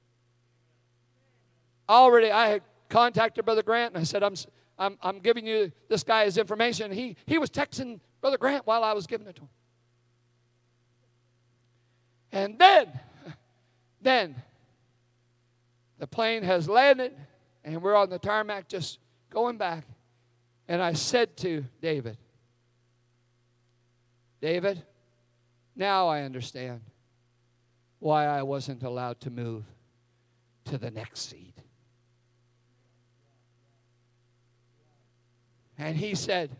Already, 1.89 2.31
I 2.31 2.49
had 2.49 2.61
contacted 2.87 3.43
Brother 3.45 3.63
Grant 3.63 3.95
and 3.95 4.01
I 4.01 4.03
said, 4.03 4.21
I'm, 4.23 4.35
I'm, 4.77 4.97
I'm 5.01 5.19
giving 5.19 5.45
you 5.45 5.71
this 5.89 6.03
guy's 6.03 6.37
information. 6.37 6.91
He, 6.91 7.17
he 7.25 7.39
was 7.39 7.49
texting 7.49 7.99
Brother 8.21 8.37
Grant 8.37 8.67
while 8.67 8.83
I 8.83 8.93
was 8.93 9.07
giving 9.07 9.27
it 9.27 9.35
to 9.37 9.41
him. 9.41 9.49
And 12.31 12.59
then, 12.59 12.87
then, 14.01 14.35
the 15.97 16.07
plane 16.07 16.43
has 16.43 16.69
landed 16.69 17.13
and 17.63 17.81
we're 17.81 17.95
on 17.95 18.09
the 18.09 18.19
tarmac 18.19 18.67
just 18.67 18.99
going 19.29 19.57
back. 19.57 19.83
And 20.67 20.81
I 20.81 20.93
said 20.93 21.35
to 21.37 21.65
David, 21.81 22.17
David, 24.41 24.83
now 25.75 26.07
I 26.07 26.21
understand 26.21 26.81
why 27.97 28.25
I 28.25 28.43
wasn't 28.43 28.83
allowed 28.83 29.19
to 29.21 29.29
move 29.29 29.65
to 30.65 30.77
the 30.77 30.91
next 30.91 31.29
seat. 31.29 31.58
And 35.79 35.97
he 35.97 36.13
said, 36.13 36.51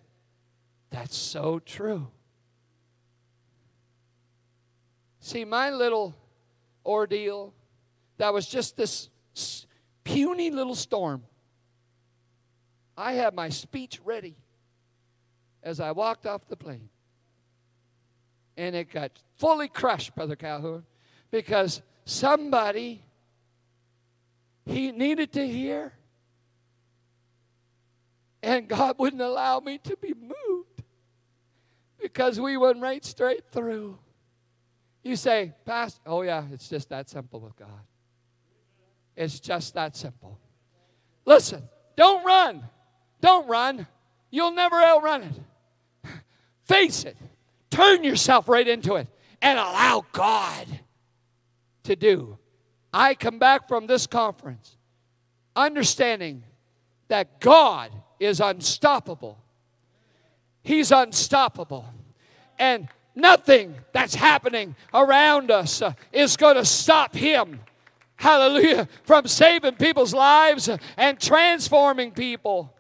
That's 0.90 1.16
so 1.16 1.60
true. 1.60 2.08
See, 5.20 5.46
my 5.46 5.70
little 5.70 6.16
ordeal, 6.84 7.54
that 8.18 8.34
was 8.34 8.48
just 8.48 8.76
this 8.76 9.10
puny 10.04 10.50
little 10.50 10.74
storm. 10.74 11.24
I 12.98 13.14
had 13.14 13.36
my 13.36 13.50
speech 13.50 14.00
ready 14.04 14.36
as 15.62 15.80
I 15.80 15.92
walked 15.92 16.26
off 16.26 16.48
the 16.48 16.58
plane. 16.58 16.90
And 18.58 18.76
it 18.76 18.92
got 18.92 19.12
fully 19.38 19.68
crushed, 19.68 20.16
Brother 20.16 20.36
Calhoun 20.36 20.84
because 21.32 21.82
somebody 22.06 23.04
he 24.66 24.92
needed 24.92 25.34
to 25.34 25.48
hear. 25.48 25.94
And 28.42 28.68
God 28.68 28.96
wouldn't 28.98 29.22
allow 29.22 29.60
me 29.60 29.80
to 29.80 29.98
be 29.98 30.14
moved 30.14 30.84
because 32.02 32.40
we 32.40 32.58
went 32.58 32.82
right 32.82 33.04
straight 33.04 33.44
through. 33.52 33.98
You 35.04 35.16
say, 35.16 35.54
Pastor, 35.66 36.02
oh 36.06 36.22
yeah, 36.22 36.44
it's 36.52 36.70
just 36.70 36.90
that 36.90 37.10
simple 37.10 37.40
with 37.40 37.56
God. 37.58 37.68
It's 39.16 39.40
just 39.40 39.74
that 39.74 39.96
simple. 39.96 40.40
Listen, 41.26 41.64
don't 41.96 42.24
run. 42.26 42.64
Don't 43.22 43.48
run. 43.48 43.86
You'll 44.32 44.54
never 44.54 44.82
outrun 44.82 45.24
it. 45.24 46.10
Face 46.66 47.04
it. 47.04 47.18
Turn 47.70 48.04
yourself 48.04 48.48
right 48.48 48.68
into 48.68 48.96
it 48.96 49.08
and 49.42 49.60
allow 49.60 50.06
God 50.12 50.68
to 51.84 51.96
do. 51.96 52.38
I 52.94 53.14
come 53.14 53.40
back 53.40 53.68
from 53.68 53.88
this 53.88 54.08
conference 54.08 54.78
understanding 55.56 56.44
that 57.08 57.40
God 57.40 57.92
is 58.20 58.40
unstoppable. 58.40 59.38
He's 60.62 60.92
unstoppable. 60.92 61.86
And 62.58 62.88
nothing 63.16 63.76
that's 63.92 64.16
happening 64.16 64.76
around 64.94 65.52
us 65.52 65.82
uh, 65.82 65.94
is 66.12 66.38
going 66.38 66.56
to 66.56 66.66
stop 66.66 67.16
Him. 67.16 67.62
Hallelujah. 68.16 68.88
From 69.04 69.28
saving 69.28 69.76
people's 69.76 70.14
lives 70.14 70.70
and 70.98 71.20
transforming 71.20 72.12
people. 72.12 72.74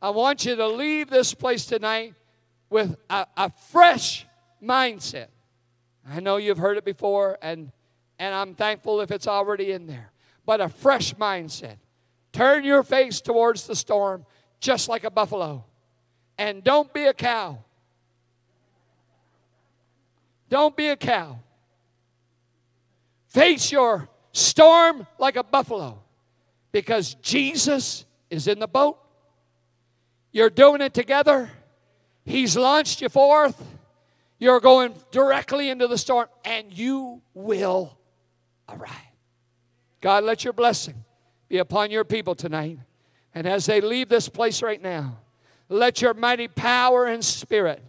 I 0.00 0.10
want 0.10 0.46
you 0.46 0.56
to 0.56 0.66
leave 0.66 1.10
this 1.10 1.34
place 1.34 1.66
tonight 1.66 2.14
with 2.70 2.96
a, 3.10 3.26
a 3.36 3.50
fresh 3.70 4.26
mindset. 4.62 5.28
I 6.08 6.20
know 6.20 6.38
you've 6.38 6.58
heard 6.58 6.78
it 6.78 6.84
before, 6.84 7.38
and, 7.42 7.70
and 8.18 8.34
I'm 8.34 8.54
thankful 8.54 9.00
if 9.00 9.10
it's 9.10 9.28
already 9.28 9.72
in 9.72 9.86
there. 9.86 10.10
But 10.44 10.60
a 10.60 10.68
fresh 10.68 11.14
mindset. 11.14 11.76
Turn 12.32 12.64
your 12.64 12.82
face 12.82 13.20
towards 13.20 13.66
the 13.66 13.76
storm 13.76 14.24
just 14.62 14.88
like 14.88 15.04
a 15.04 15.10
buffalo. 15.10 15.64
And 16.38 16.64
don't 16.64 16.90
be 16.94 17.04
a 17.04 17.12
cow. 17.12 17.58
Don't 20.48 20.74
be 20.74 20.88
a 20.88 20.96
cow. 20.96 21.38
Face 23.28 23.70
your 23.70 24.08
storm 24.32 25.06
like 25.18 25.36
a 25.36 25.42
buffalo 25.42 25.98
because 26.70 27.14
Jesus 27.14 28.06
is 28.30 28.48
in 28.48 28.58
the 28.58 28.66
boat. 28.66 28.98
You're 30.30 30.50
doing 30.50 30.80
it 30.80 30.94
together. 30.94 31.50
He's 32.24 32.56
launched 32.56 33.02
you 33.02 33.08
forth. 33.08 33.60
You're 34.38 34.60
going 34.60 34.94
directly 35.10 35.70
into 35.70 35.86
the 35.86 35.98
storm, 35.98 36.26
and 36.44 36.72
you 36.72 37.22
will 37.34 37.96
arrive. 38.68 38.90
God, 40.00 40.24
let 40.24 40.44
your 40.44 40.52
blessing 40.52 41.04
be 41.48 41.58
upon 41.58 41.90
your 41.90 42.04
people 42.04 42.34
tonight. 42.34 42.78
And 43.34 43.46
as 43.46 43.66
they 43.66 43.80
leave 43.80 44.08
this 44.08 44.28
place 44.28 44.62
right 44.62 44.80
now, 44.80 45.18
let 45.68 46.02
your 46.02 46.14
mighty 46.14 46.48
power 46.48 47.06
and 47.06 47.24
spirit 47.24 47.82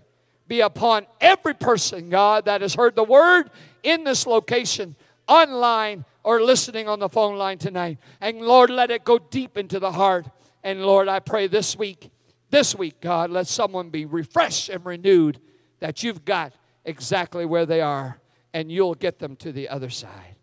be 0.47 0.61
upon 0.61 1.05
every 1.19 1.53
person, 1.53 2.09
God, 2.09 2.45
that 2.45 2.61
has 2.61 2.75
heard 2.75 2.95
the 2.95 3.03
word 3.03 3.49
in 3.81 4.03
this 4.03 4.25
location, 4.25 4.95
online, 5.27 6.05
or 6.23 6.41
listening 6.41 6.87
on 6.87 6.99
the 6.99 7.09
phone 7.09 7.37
line 7.37 7.57
tonight. 7.57 7.97
And 8.21 8.41
Lord, 8.41 8.69
let 8.69 8.91
it 8.91 9.03
go 9.03 9.19
deep 9.19 9.57
into 9.57 9.79
the 9.79 9.91
heart. 9.91 10.27
And 10.63 10.85
Lord, 10.85 11.07
I 11.07 11.19
pray 11.19 11.47
this 11.47 11.77
week 11.77 12.09
this 12.53 12.75
week, 12.75 13.01
God, 13.01 13.31
let 13.31 13.47
someone 13.47 13.89
be 13.89 14.05
refreshed 14.05 14.69
and 14.69 14.85
renewed 14.85 15.39
that 15.79 16.03
you've 16.03 16.23
got 16.23 16.53
exactly 16.85 17.45
where 17.45 17.65
they 17.65 17.81
are 17.81 18.19
and 18.53 18.71
you'll 18.71 18.93
get 18.93 19.17
them 19.17 19.35
to 19.37 19.51
the 19.51 19.69
other 19.69 19.89
side. 19.89 20.35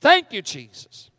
Thank 0.00 0.32
you, 0.32 0.42
Jesus. 0.42 1.12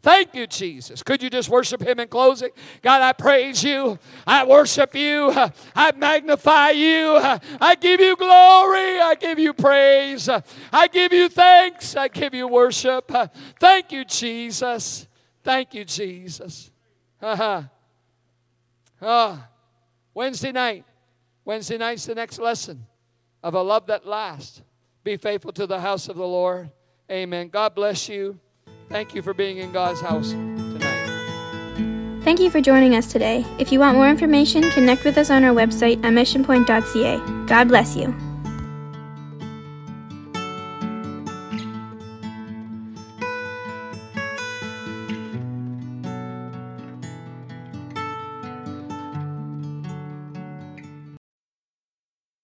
Thank 0.00 0.34
you, 0.34 0.46
Jesus. 0.46 1.02
Could 1.02 1.22
you 1.22 1.28
just 1.28 1.48
worship 1.48 1.82
Him 1.82 1.98
in 1.98 2.08
closing? 2.08 2.50
God, 2.82 3.02
I 3.02 3.12
praise 3.12 3.64
you. 3.64 3.98
I 4.26 4.44
worship 4.44 4.94
you. 4.94 5.32
I 5.74 5.92
magnify 5.96 6.70
you. 6.70 7.18
I 7.60 7.74
give 7.74 8.00
you 8.00 8.16
glory. 8.16 9.00
I 9.00 9.16
give 9.18 9.38
you 9.38 9.52
praise. 9.52 10.28
I 10.72 10.86
give 10.86 11.12
you 11.12 11.28
thanks. 11.28 11.96
I 11.96 12.08
give 12.08 12.32
you 12.32 12.46
worship. 12.46 13.10
Thank 13.58 13.90
you, 13.90 14.04
Jesus. 14.04 15.08
Thank 15.42 15.74
you, 15.74 15.84
Jesus. 15.84 16.70
Uh-huh. 17.20 17.62
Ah. 19.02 19.48
Wednesday 20.14 20.52
night. 20.52 20.84
Wednesday 21.44 21.78
night's 21.78 22.06
the 22.06 22.14
next 22.14 22.38
lesson 22.38 22.86
of 23.42 23.54
a 23.54 23.62
love 23.62 23.86
that 23.86 24.06
lasts. 24.06 24.62
Be 25.02 25.16
faithful 25.16 25.52
to 25.52 25.66
the 25.66 25.80
house 25.80 26.08
of 26.08 26.16
the 26.16 26.26
Lord. 26.26 26.70
Amen. 27.10 27.48
God 27.48 27.74
bless 27.74 28.08
you. 28.08 28.38
Thank 28.88 29.14
you 29.14 29.22
for 29.22 29.34
being 29.34 29.58
in 29.58 29.72
God's 29.72 30.00
house 30.00 30.30
tonight. 30.30 32.22
Thank 32.24 32.40
you 32.40 32.50
for 32.50 32.60
joining 32.60 32.94
us 32.94 33.10
today. 33.10 33.44
If 33.58 33.70
you 33.72 33.80
want 33.80 33.96
more 33.96 34.08
information, 34.08 34.62
connect 34.70 35.04
with 35.04 35.18
us 35.18 35.30
on 35.30 35.44
our 35.44 35.54
website 35.54 35.98
at 36.04 36.12
missionpoint.ca. 36.12 37.46
God 37.46 37.68
bless 37.68 37.96
you. 37.96 38.27